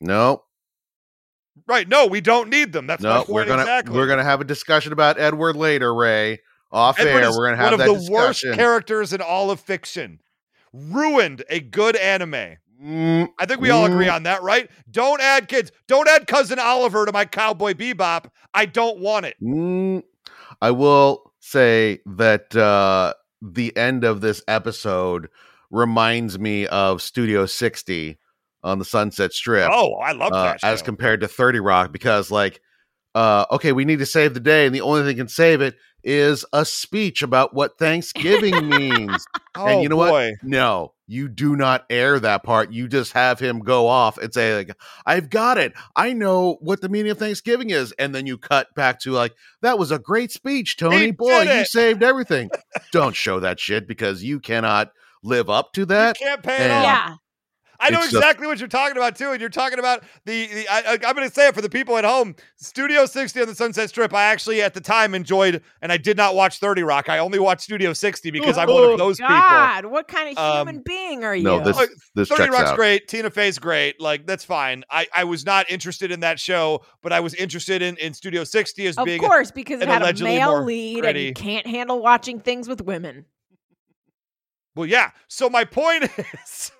[0.00, 0.42] No,
[1.66, 1.88] Right?
[1.88, 2.86] No, we don't need them.
[2.86, 3.94] That's my no, point we're gonna exactly.
[3.94, 6.40] we're gonna have a discussion about Edward later, Ray.
[6.70, 9.50] Off Edward air, is we're gonna have one that of the worst characters in all
[9.50, 10.20] of fiction.
[10.72, 12.56] Ruined a good anime.
[12.82, 14.14] Mm, I think we all agree Mm.
[14.14, 14.68] on that, right?
[14.90, 15.70] Don't add kids.
[15.86, 18.26] Don't add cousin Oliver to my Cowboy Bebop.
[18.54, 19.36] I don't want it.
[19.42, 20.02] Mm,
[20.60, 25.28] I will say that uh, the end of this episode
[25.70, 28.18] reminds me of Studio 60
[28.64, 30.60] on the Sunset Strip Oh, I love uh, that.
[30.64, 32.60] as compared to 30 Rock because, like,
[33.14, 35.60] uh, okay, we need to save the day, and the only thing that can save
[35.60, 39.24] it is a speech about what Thanksgiving means.
[39.56, 40.10] oh, and you know boy.
[40.30, 40.34] what?
[40.42, 42.72] No, you do not air that part.
[42.72, 45.74] You just have him go off and say, like, I've got it.
[45.94, 47.92] I know what the meaning of Thanksgiving is.
[47.98, 51.06] And then you cut back to like, that was a great speech, Tony.
[51.06, 52.50] He Boy, you saved everything.
[52.92, 54.90] Don't show that shit because you cannot
[55.22, 56.18] live up to that.
[56.18, 56.84] You can't pay it off.
[56.84, 57.14] yeah.
[57.82, 60.46] I know It's just- exactly what you're talking about too, and you're talking about the.
[60.46, 62.36] the I, I, I'm going to say it for the people at home.
[62.56, 64.14] Studio 60 on the Sunset Strip.
[64.14, 67.08] I actually at the time enjoyed, and I did not watch 30 Rock.
[67.08, 69.34] I only watched Studio 60 because I'm one Oh, of those people.
[69.34, 71.42] God, what kind of Um, human being are you?
[71.42, 71.76] No, this
[72.14, 72.76] this 30 Rock's out.
[72.76, 73.08] great.
[73.08, 74.00] Tina Fey's great.
[74.00, 74.84] Like that's fine.
[74.88, 78.44] I, I was not interested in that show, but I was interested in, in Studio
[78.44, 81.32] 60 as of being of course, because it had a male more lead, and you
[81.34, 83.24] can't handle watching things with women.
[84.74, 85.10] Well, yeah.
[85.28, 86.04] So my point
[86.44, 86.72] is,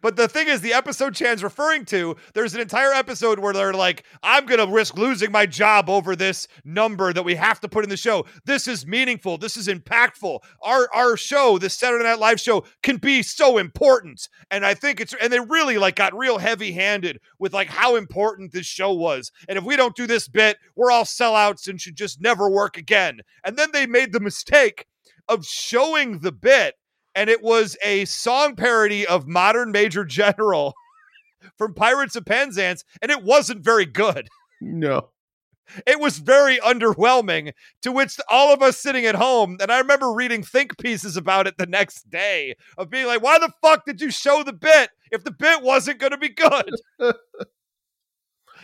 [0.00, 3.72] but the thing is, the episode Chan's referring to, there's an entire episode where they're
[3.72, 7.68] like, I'm going to risk losing my job over this number that we have to
[7.68, 8.26] put in the show.
[8.44, 9.38] This is meaningful.
[9.38, 10.40] This is impactful.
[10.62, 14.28] Our, our show, this Saturday Night Live show, can be so important.
[14.50, 17.96] And I think it's, and they really like got real heavy handed with like how
[17.96, 19.32] important this show was.
[19.48, 22.76] And if we don't do this bit, we're all sellouts and should just never work
[22.76, 23.20] again.
[23.44, 24.86] And then they made the mistake
[25.28, 26.74] of showing the bit
[27.16, 30.74] and it was a song parody of Modern Major General
[31.58, 34.28] from Pirates of Penzance, and it wasn't very good.
[34.60, 35.08] No.
[35.84, 37.52] It was very underwhelming,
[37.82, 41.48] to which all of us sitting at home, and I remember reading think pieces about
[41.48, 44.90] it the next day of being like, why the fuck did you show the bit
[45.10, 46.70] if the bit wasn't going to be good?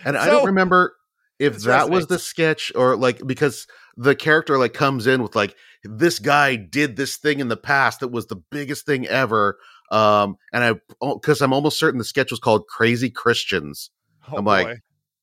[0.04, 0.96] And I don't remember
[1.38, 5.54] if that was the sketch or like because the character like comes in with like
[5.84, 9.58] this guy did this thing in the past that was the biggest thing ever.
[9.90, 10.74] Um, and I
[11.14, 13.90] because I'm almost certain the sketch was called Crazy Christians.
[14.30, 14.78] Oh, I'm like.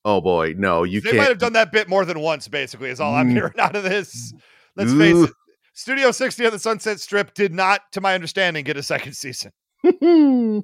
[0.05, 1.17] Oh boy, no, you they can't.
[1.17, 3.33] might have done that bit more than once, basically, is all I'm Mm.
[3.33, 4.33] hearing out of this.
[4.77, 5.33] Let's face it.
[5.73, 9.51] Studio 60 on the Sunset Strip did not, to my understanding, get a second season.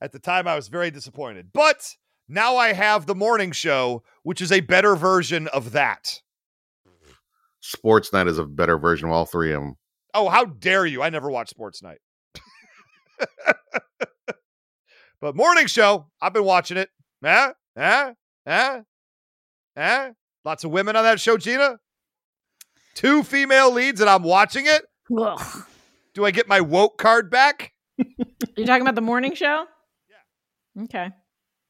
[0.00, 1.48] At the time, I was very disappointed.
[1.52, 1.94] But
[2.28, 6.20] now I have the morning show, which is a better version of that.
[7.66, 9.74] Sports Night is a better version of all three of them.
[10.14, 11.02] Oh, how dare you?
[11.02, 11.98] I never watched Sports Night.
[15.20, 16.90] but morning show, I've been watching it.
[17.24, 17.50] Eh?
[17.76, 18.12] Eh?
[18.46, 18.80] Eh?
[19.76, 20.10] Eh?
[20.44, 21.78] Lots of women on that show, Gina.
[22.94, 24.84] Two female leads, and I'm watching it.
[25.18, 25.64] Ugh.
[26.14, 27.72] Do I get my woke card back?
[28.56, 29.66] You're talking about the morning show?
[30.08, 30.84] Yeah.
[30.84, 31.10] Okay.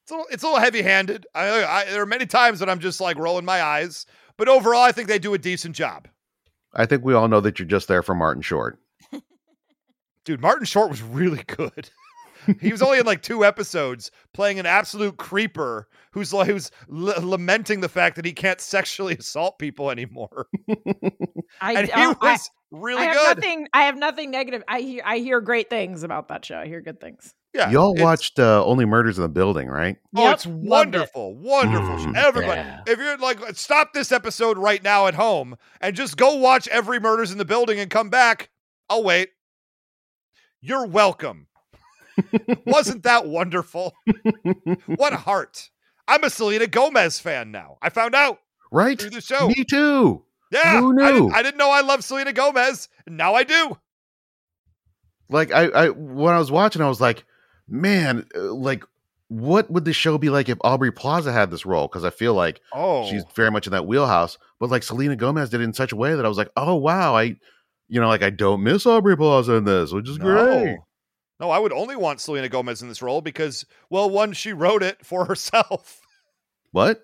[0.07, 1.27] It's a little, it's a little heavy-handed.
[1.35, 4.83] I, I, there are many times that I'm just like rolling my eyes, but overall,
[4.83, 6.07] I think they do a decent job.
[6.73, 8.79] I think we all know that you're just there for Martin Short.
[10.25, 11.91] Dude, Martin Short was really good.
[12.61, 17.21] he was only in like two episodes, playing an absolute creeper who's like who's l-
[17.29, 20.47] lamenting the fact that he can't sexually assault people anymore.
[21.61, 23.37] I, and he oh, I- was really I have good.
[23.39, 23.69] nothing.
[23.73, 24.63] I have nothing negative.
[24.69, 25.03] I hear.
[25.05, 26.59] I hear great things about that show.
[26.59, 27.35] I hear good things.
[27.57, 29.97] Yeah, Y'all watched uh, Only Murders in the Building, right?
[30.15, 30.69] Oh, Yep, it's loved it.
[30.69, 31.97] wonderful, wonderful.
[32.13, 32.81] Mm, Everybody, yeah.
[32.87, 37.01] if you're like, stop this episode right now at home and just go watch every
[37.01, 38.51] Murders in the Building and come back.
[38.89, 39.31] I'll wait.
[40.61, 41.47] You're welcome.
[42.67, 43.95] Wasn't that wonderful?
[44.87, 45.71] what a heart.
[46.09, 47.79] I'm a Selena Gomez fan now.
[47.83, 48.39] I found out
[48.73, 48.99] Right?
[49.01, 49.49] through the show.
[49.49, 50.25] Me too.
[50.51, 51.13] Yeah, Who I, knew?
[51.13, 53.77] didn't, I didn't know I loved Selena Gomez, and now I do.
[55.29, 57.25] Like I, I when I was watching, I was like,
[57.69, 58.85] man, uh, like
[59.29, 61.89] what would the show be like if Aubrey Plaza had this role?
[61.89, 64.39] Because I feel like Oh, she's very much in that wheelhouse.
[64.61, 66.77] But like Selena Gomez did it in such a way that I was like, oh
[66.77, 67.37] wow, I,
[67.89, 70.77] you know, like I don't miss Aubrey Plaza in this, which is great.
[71.41, 74.83] No, I would only want Selena Gomez in this role because, well, one, she wrote
[74.83, 76.01] it for herself.
[76.73, 77.03] What?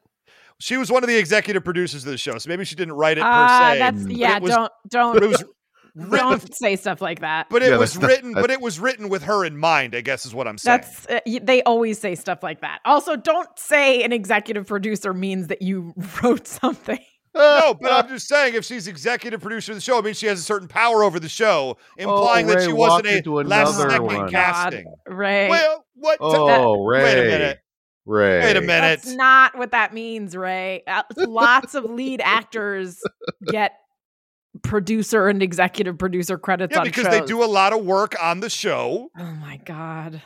[0.58, 3.18] She was one of the executive producers of the show, so maybe she didn't write
[3.18, 3.78] it per Ah, se.
[3.80, 4.36] that's but yeah.
[4.36, 5.54] it was- don't don't it was written,
[6.10, 7.48] don't say stuff like that.
[7.50, 9.94] but it Yeah, was written, that's- but it was written with her in mind.
[9.94, 10.80] I guess is what I'm saying.
[10.80, 12.80] That's uh, they always say stuff like that.
[12.84, 16.98] Also, don't say an executive producer means that you wrote something.
[17.34, 20.26] no, but I'm just saying, if she's executive producer of the show, it means she
[20.26, 23.74] has a certain power over the show, implying that she wasn't walked into a last
[23.76, 24.30] another second one.
[24.30, 24.94] casting.
[25.06, 25.48] Ray.
[25.48, 26.18] Well, what?
[26.20, 27.02] Oh, Ray.
[27.04, 27.58] Wait a minute.
[28.04, 28.40] Ray.
[28.40, 29.02] Wait a minute.
[29.02, 30.82] That's not what that means, Ray.
[30.86, 33.00] Uh, Lots of lead actors
[33.46, 33.72] get
[34.62, 38.40] producer and executive producer credits Yeah, on because they do a lot of work on
[38.40, 39.08] the show.
[39.18, 40.22] Oh my god.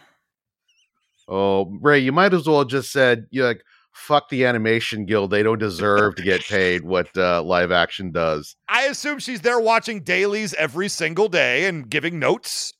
[1.28, 3.62] Oh, Ray, you might as well just said you like
[3.92, 5.30] fuck the animation guild.
[5.30, 8.54] They don't deserve to get paid what uh, live action does.
[8.68, 12.74] I assume she's there watching dailies every single day and giving notes.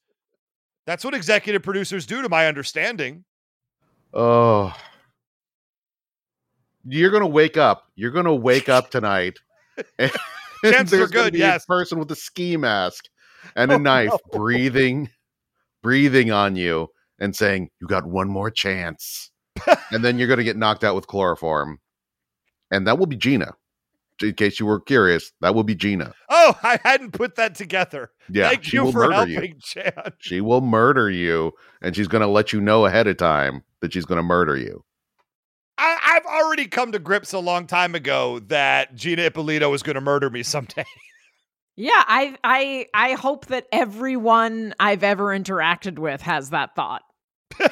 [0.85, 3.25] That's what executive producers do, to my understanding.
[4.15, 4.77] Oh.
[6.85, 7.89] You're gonna wake up.
[7.97, 9.39] You're gonna wake up tonight.
[9.99, 10.13] and
[10.65, 11.65] Chances are there's gonna good, yes.
[11.67, 13.05] person with a ski mask
[13.55, 14.19] and a Oh, knife no.
[14.39, 15.09] breathing,
[15.83, 16.89] breathing on you
[17.19, 19.31] and saying, You got one more chance.
[19.91, 21.79] and then you're gonna get knocked out with chloroform.
[22.71, 23.53] And that will be Gina.
[24.23, 26.13] in case you were curious, that will be Gina.
[26.31, 28.11] Oh, I hadn't put that together.
[28.31, 29.59] Yeah, Thank she you will for murder helping, you.
[29.63, 30.13] Chan.
[30.19, 31.53] She will murder you,
[31.83, 34.57] and she's going to let you know ahead of time that she's going to murder
[34.57, 34.83] you.
[35.79, 39.95] I, I've already come to grips a long time ago that Gina Ippolito is going
[39.95, 40.85] to murder me someday.
[41.77, 47.03] Yeah, I I I hope that everyone I've ever interacted with has that thought.
[47.61, 47.69] you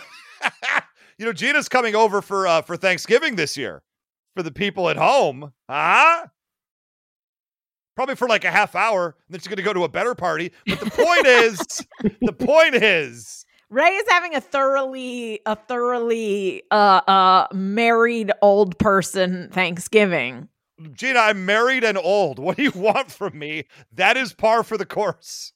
[1.24, 3.82] know, Gina's coming over for uh, for Thanksgiving this year
[4.36, 5.52] for the people at home.
[5.70, 6.26] Huh?
[7.96, 10.14] Probably for like a half hour, and then she's going to go to a better
[10.14, 10.52] party.
[10.66, 11.86] But the point is,
[12.20, 13.43] the point is,
[13.75, 20.49] Ray is having a thoroughly a thoroughly uh uh married old person Thanksgiving.
[20.93, 22.39] Gina, I'm married and old.
[22.39, 23.64] What do you want from me?
[23.93, 25.53] That is par for the course.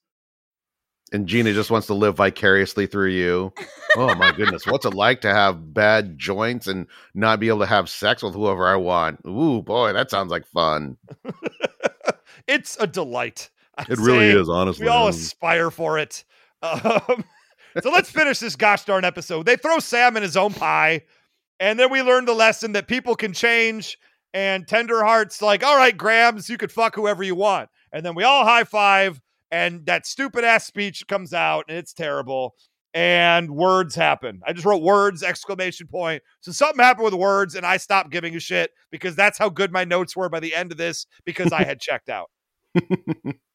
[1.12, 3.52] And Gina just wants to live vicariously through you.
[3.96, 7.66] Oh my goodness, what's it like to have bad joints and not be able to
[7.66, 9.20] have sex with whoever I want?
[9.26, 10.98] Ooh, boy, that sounds like fun.
[12.46, 13.48] it's a delight.
[13.78, 14.84] I It really is, honestly.
[14.84, 16.24] We all aspire for it.
[16.60, 17.24] Um,
[17.82, 19.46] so let's finish this gosh darn episode.
[19.46, 21.02] They throw Sam in his own pie,
[21.60, 23.98] and then we learn the lesson that people can change.
[24.34, 27.70] And Tenderheart's like, all right, Grams, you could fuck whoever you want.
[27.92, 29.20] And then we all high five,
[29.50, 32.54] and that stupid ass speech comes out, and it's terrible.
[32.94, 34.40] And words happen.
[34.46, 36.22] I just wrote words, exclamation point.
[36.40, 39.72] So something happened with words, and I stopped giving a shit because that's how good
[39.72, 42.30] my notes were by the end of this because I had checked out.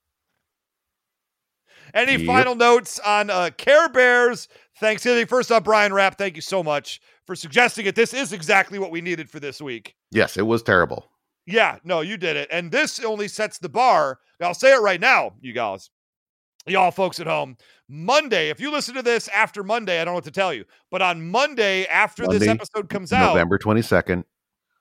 [1.93, 2.25] Any Yep.
[2.25, 4.47] final notes on uh, Care Bears
[4.79, 5.25] Thanksgiving?
[5.27, 7.95] First up, Brian Rapp, thank you so much for suggesting it.
[7.95, 9.95] This is exactly what we needed for this week.
[10.11, 11.09] Yes, it was terrible.
[11.45, 12.47] Yeah, no, you did it.
[12.51, 14.19] And this only sets the bar.
[14.41, 15.89] I'll say it right now, you guys,
[16.65, 17.57] y'all folks at home.
[17.89, 20.65] Monday, if you listen to this after Monday, I don't know what to tell you,
[20.89, 24.23] but on Monday, after this episode comes out, November 22nd.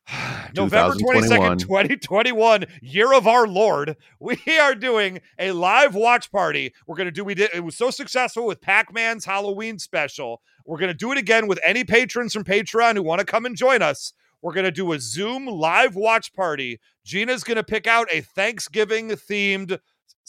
[0.57, 1.59] November 22nd, 2021.
[1.59, 6.75] 2021, year of our Lord, we are doing a live watch party.
[6.87, 10.43] We're going to do, we did, it was so successful with Pac Man's Halloween special.
[10.67, 13.47] We're going to do it again with any patrons from Patreon who want to come
[13.47, 14.13] and join us.
[14.43, 16.81] We're going to do a Zoom live watch party.
[17.05, 19.79] Gina's going to pick out a Thanksgiving themed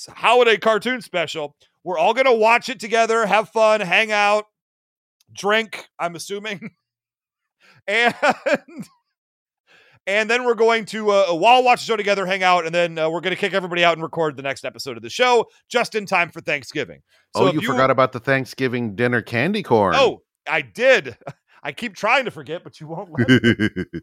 [0.09, 1.55] holiday cartoon special.
[1.83, 4.45] We're all going to watch it together, have fun, hang out,
[5.33, 6.71] drink, I'm assuming.
[7.85, 8.15] And
[10.05, 12.97] and then we're going to uh, while watch the show together, hang out, and then
[12.97, 15.45] uh, we're going to kick everybody out and record the next episode of the show
[15.69, 17.01] just in time for Thanksgiving.
[17.35, 19.95] So oh, if you, forgot about the Thanksgiving dinner candy corn.
[19.95, 21.17] Oh, I did.
[21.63, 23.85] I keep trying to forget, but you won't let me.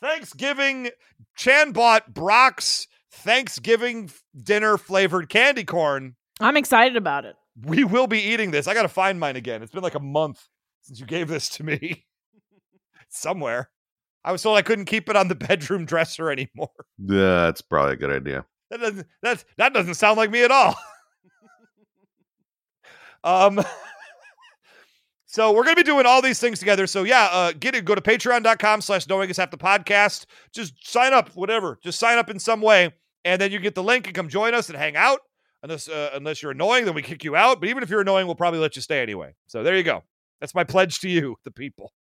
[0.00, 0.90] Thanksgiving.
[1.36, 6.16] Chan bought Brach's Thanksgiving dinner flavored candy corn.
[6.40, 7.36] I'm excited about it.
[7.60, 8.66] We will be eating this.
[8.66, 9.62] I got to find mine again.
[9.62, 10.48] It's been like a month
[10.82, 12.06] since you gave this to me.
[13.08, 13.70] Somewhere.
[14.24, 16.70] I was told I couldn't keep it on the bedroom dresser anymore.
[16.98, 18.44] yeah, that's probably a good idea.
[18.70, 20.74] That doesn't that's that doesn't sound like me at all.
[23.24, 23.60] um
[25.26, 26.86] so we're gonna be doing all these things together.
[26.86, 30.26] So yeah, uh get it, go to patreon.com slash knowing is half the podcast.
[30.54, 31.78] Just sign up, whatever.
[31.82, 32.92] Just sign up in some way,
[33.24, 35.20] and then you get the link and come join us and hang out.
[35.62, 37.60] Unless uh, unless you're annoying, then we kick you out.
[37.60, 39.34] But even if you're annoying, we'll probably let you stay anyway.
[39.46, 40.02] So there you go.
[40.40, 41.92] That's my pledge to you, the people.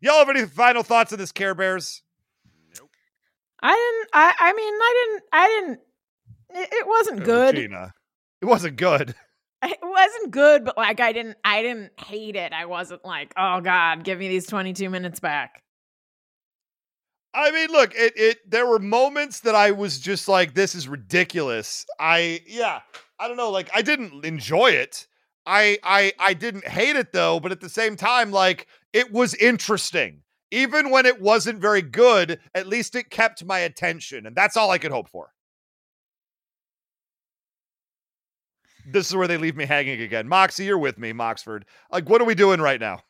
[0.00, 2.02] Y'all have any final thoughts on this Care Bears?
[2.78, 2.90] Nope.
[3.62, 4.10] I didn't.
[4.14, 4.34] I.
[4.38, 5.22] I mean, I didn't.
[5.32, 5.80] I didn't.
[6.62, 7.56] It, it wasn't Oh, good.
[7.56, 7.92] Gina.
[8.40, 9.14] It wasn't good.
[9.62, 11.36] It wasn't good, but like I didn't.
[11.44, 12.54] I didn't hate it.
[12.54, 15.62] I wasn't like, oh god, give me these twenty two minutes back.
[17.34, 20.88] I mean, look, it it there were moments that I was just like, this is
[20.88, 21.84] ridiculous.
[21.98, 22.80] I yeah,
[23.18, 25.06] I don't know, like I didn't enjoy it.
[25.44, 29.34] I I I didn't hate it though, but at the same time, like it was
[29.34, 30.22] interesting.
[30.52, 34.70] Even when it wasn't very good, at least it kept my attention, and that's all
[34.70, 35.30] I could hope for.
[38.86, 40.26] This is where they leave me hanging again.
[40.26, 41.66] Moxie, you're with me, Moxford.
[41.92, 43.00] Like, what are we doing right now?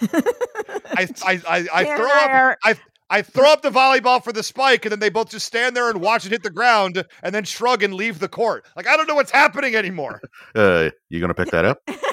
[0.00, 2.74] I I I, I throw up I
[3.10, 5.88] I throw up the volleyball for the spike, and then they both just stand there
[5.88, 8.66] and watch it hit the ground, and then shrug and leave the court.
[8.76, 10.20] Like I don't know what's happening anymore.
[10.54, 11.78] Uh, you gonna pick that up?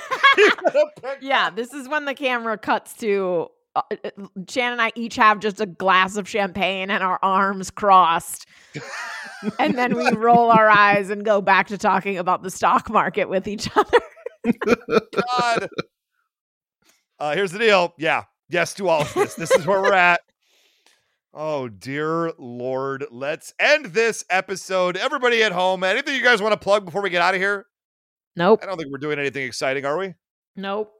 [1.22, 4.10] yeah, this is when the camera cuts to uh, uh,
[4.50, 8.46] Shan and I each have just a glass of champagne and our arms crossed.
[9.60, 13.30] and then we roll our eyes and go back to talking about the stock market
[13.30, 14.00] with each other.
[15.40, 15.70] God.
[17.20, 17.94] Uh, here's the deal.
[17.98, 19.36] Yeah, yes to all of this.
[19.36, 20.22] This is where we're at.
[21.34, 24.96] Oh dear Lord, let's end this episode.
[24.96, 27.66] Everybody at home, anything you guys want to plug before we get out of here?
[28.38, 28.62] Nope.
[28.64, 30.14] I don't think we're doing anything exciting, are we?
[30.56, 30.92] Nope.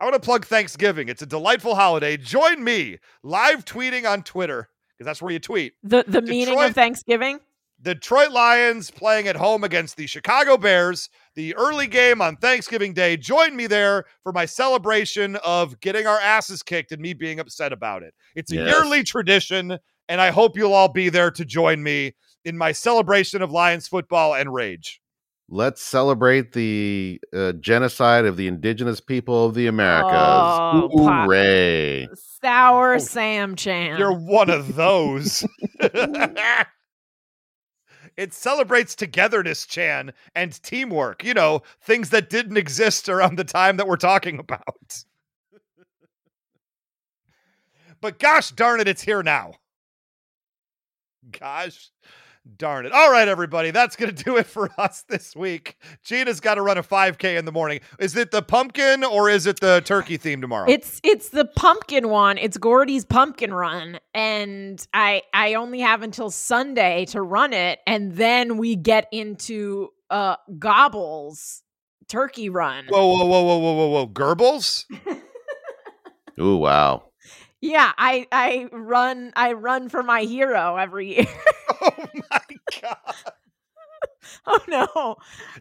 [0.00, 1.08] I want to plug Thanksgiving.
[1.08, 2.16] It's a delightful holiday.
[2.16, 5.74] Join me live tweeting on Twitter because that's where you tweet.
[5.82, 7.40] The the meaning of Thanksgiving.
[7.82, 13.16] Detroit Lions playing at home against the Chicago Bears, the early game on Thanksgiving Day.
[13.16, 17.72] Join me there for my celebration of getting our asses kicked and me being upset
[17.72, 18.12] about it.
[18.34, 18.68] It's a Yes.
[18.68, 19.78] yearly tradition,
[20.10, 22.14] and I hope you'll all be there to join me
[22.44, 24.99] in my celebration of Lions football and rage.
[25.52, 30.12] Let's celebrate the uh, genocide of the indigenous people of the Americas.
[30.12, 31.26] Oh, Pop.
[31.26, 32.08] Hooray.
[32.14, 33.98] Sour Oh, Sam Chan.
[33.98, 35.44] You're one of those.
[35.80, 36.68] it
[38.32, 41.24] celebrates togetherness, Chan, and teamwork.
[41.24, 45.02] You know, things that didn't exist around the time that we're talking about.
[48.00, 49.54] but gosh darn it, it's here now.
[51.32, 51.90] Gosh
[52.56, 52.92] darn it.
[52.92, 55.76] All right, everybody, that's going to do it for us this week.
[56.04, 57.80] Gina's got to run a 5K in the morning.
[57.98, 60.70] Is it the pumpkin or is it the turkey theme tomorrow?
[60.70, 62.38] It's it's the pumpkin one.
[62.38, 68.12] It's Gordy's pumpkin run, and I I only have until Sunday to run it, and
[68.14, 71.62] then we get into uh Gobbles
[72.08, 72.86] turkey run.
[72.88, 74.06] whoa, whoa, whoa, whoa, whoa, whoa, whoa.
[74.08, 74.84] Goebbels?
[76.40, 77.04] Ooh, wow.
[77.60, 81.26] Yeah, I I run I run for my hero every year.
[81.82, 82.39] Oh my god.
[84.46, 85.16] oh no,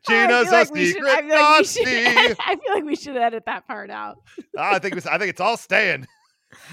[0.07, 2.35] Gina's a like we should- secret I feel like should- Nazi.
[2.39, 4.17] I feel like we should edit that part out.
[4.57, 6.07] I think it's, I think it's all staying.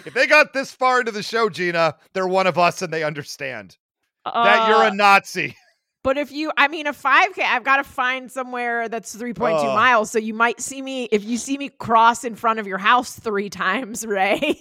[0.07, 3.05] If they got this far into the show, Gina, they're one of us and they
[3.05, 3.77] understand
[4.25, 5.57] that you're Uh, a Nazi.
[6.03, 9.75] But if you, I mean, a 5K, I've got to find somewhere that's 3.2 Oh.
[9.75, 10.11] miles.
[10.11, 13.19] So you might see me, if you see me cross in front of your house
[13.19, 14.61] three times, Ray,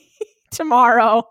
[0.52, 1.28] tomorrow.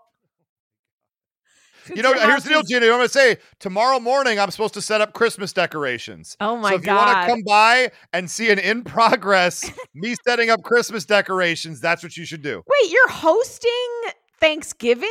[1.95, 2.85] You know, here's the deal, house Gina.
[2.85, 6.35] I'm going to say tomorrow morning I'm supposed to set up Christmas decorations.
[6.39, 6.71] Oh my god!
[6.71, 10.63] so if you want to come by and see an in progress me setting up
[10.63, 12.63] Christmas decorations, that's what you should do.
[12.67, 15.09] Wait, you're hosting Thanksgiving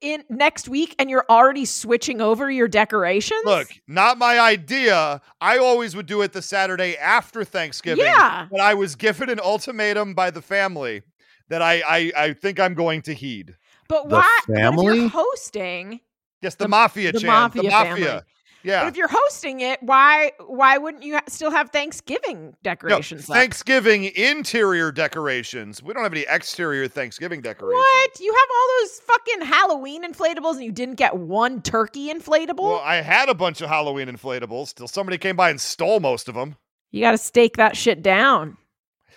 [0.00, 3.42] in next week and you're already switching over your decorations?
[3.44, 5.20] Look, not my idea.
[5.40, 8.04] I always would do it the Saturday after Thanksgiving.
[8.04, 8.46] Yeah.
[8.50, 11.02] But I was given an ultimatum by the family
[11.48, 13.56] that I I, I think I'm going to heed.
[13.88, 14.38] but The why?
[14.46, 14.96] But if family?
[14.98, 16.00] you're hosting,
[16.42, 17.26] Yes, the, The- mafia, the Chan.
[17.28, 17.94] mafia the mafia.
[18.06, 18.20] family.
[18.64, 18.84] Yeah.
[18.84, 23.28] but if you're hosting it, why why wouldn't you ha- still have Thanksgiving No, decorations
[23.28, 23.34] up?
[23.34, 25.82] Thanksgiving interior decorations.
[25.82, 27.74] We don't have any exterior Thanksgiving decorations.
[27.82, 28.20] What?
[28.20, 32.60] You have all those fucking Halloween inflatables and you didn't get one turkey inflatable?
[32.60, 36.28] Well, I had a bunch of Halloween inflatables till somebody came by and stole most
[36.28, 36.54] of them.
[36.92, 38.56] you got to stake that shit down.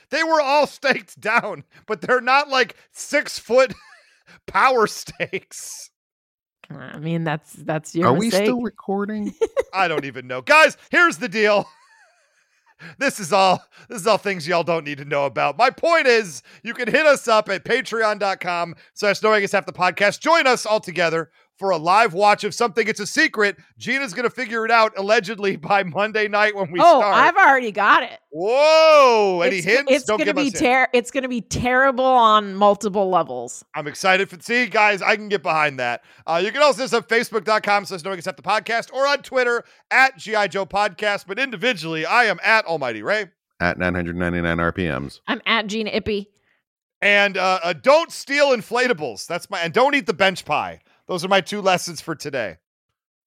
[0.09, 3.75] They were all staked down, but they're not like six foot
[4.47, 5.91] power stakes.
[6.69, 9.33] I mean, that's that's your Are we still recording?
[9.73, 10.41] I don't even know.
[10.41, 11.67] Guys, here's the deal.
[12.99, 15.57] This is all this is all things y'all don't need to know about.
[15.57, 19.71] My point is you can hit us up at patreon.com slash knowing is half the
[19.71, 20.19] podcast.
[20.19, 22.87] Join us all together for a live watch of something.
[22.87, 23.57] It's a secret.
[23.77, 27.15] Gina's gonna figure it out allegedly by Monday night when we oh, start.
[27.15, 28.19] I've already got it.
[28.31, 29.41] Whoa!
[29.41, 29.91] Any it's, hints?
[29.91, 30.59] It's don't gonna be us hints.
[30.59, 33.63] ter- It's gonna be terrible on multiple levels.
[33.73, 35.01] I'm excited for see, guys.
[35.01, 36.03] I can get behind that.
[36.27, 39.63] Uh, you can also just have facebook.com slash knowing except the podcast or on Twitter
[39.91, 41.25] at GI Joe Podcast.
[41.27, 43.27] But individually, I am at Almighty Ray.
[43.61, 45.21] At 999 RPMs.
[45.27, 46.27] I'm at Gina Ippy.
[47.01, 49.27] And uh, uh, don't steal inflatables.
[49.27, 50.81] That's my and don't eat the bench pie.
[51.07, 52.57] Those are my two lessons for today,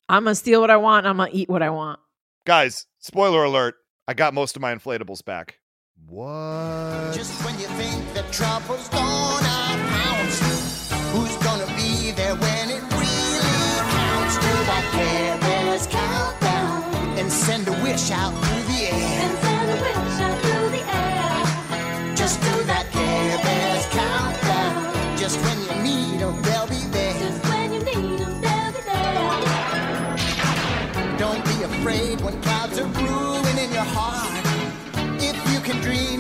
[0.09, 1.07] I'm gonna steal what I want.
[1.07, 2.01] and I'm gonna eat what I want.
[2.45, 2.87] guys.
[2.99, 3.77] Spoiler alert:
[4.09, 5.59] I got most of my inflatables back.
[6.07, 7.13] What?
[7.15, 10.41] Just when you think that trouble's gonna pounce,
[11.13, 14.35] who's gonna be there when it really counts?
[14.37, 19.38] Do that Care Bears countdown and send a wish out through the air.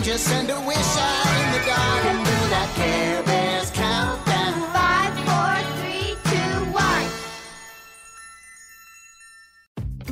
[0.08, 4.54] Just send a wish out in the dark and do that Care Bears countdown.
[4.72, 6.72] Five, four, three, two,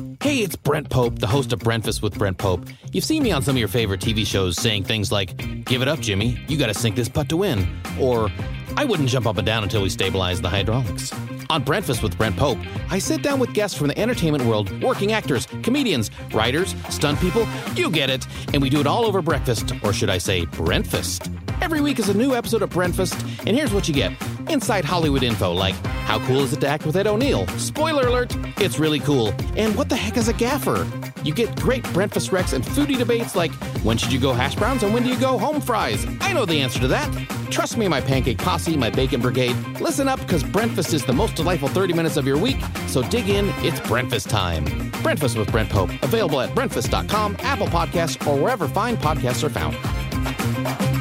[0.05, 0.17] one.
[0.21, 2.67] Hey, it's Brent Pope, the host of Breakfast with Brent Pope.
[2.91, 5.87] You've seen me on some of your favorite TV shows saying things like, Give it
[5.87, 7.67] up, Jimmy, you gotta sink this putt to win.
[7.99, 8.29] Or,
[8.75, 11.11] I wouldn't jump up and down until we stabilize the hydraulics.
[11.49, 12.57] On Breakfast with Brent Pope,
[12.89, 17.47] I sit down with guests from the entertainment world, working actors, comedians, writers, stunt people,
[17.73, 21.31] you get it, and we do it all over breakfast, or should I say, Brentfast.
[21.61, 24.11] Every week is a new episode of Brentfast, and here's what you get.
[24.49, 25.75] Inside Hollywood info like,
[26.05, 27.47] how cool is it to act with Ed O'Neill?
[27.57, 29.33] Spoiler alert, it's really cool.
[29.55, 30.85] And what the heck is a gaffer?
[31.23, 33.51] You get great breakfast recs and foodie debates like
[33.83, 36.05] when should you go hash browns and when do you go home fries?
[36.21, 37.11] I know the answer to that.
[37.49, 39.55] Trust me, my pancake posse, my bacon brigade.
[39.81, 42.57] Listen up, because breakfast is the most delightful 30 minutes of your week.
[42.87, 44.65] So dig in, it's breakfast time.
[45.01, 50.96] Breakfast with Brent Pope, available at breakfast.com, Apple Podcasts, or wherever fine podcasts are found.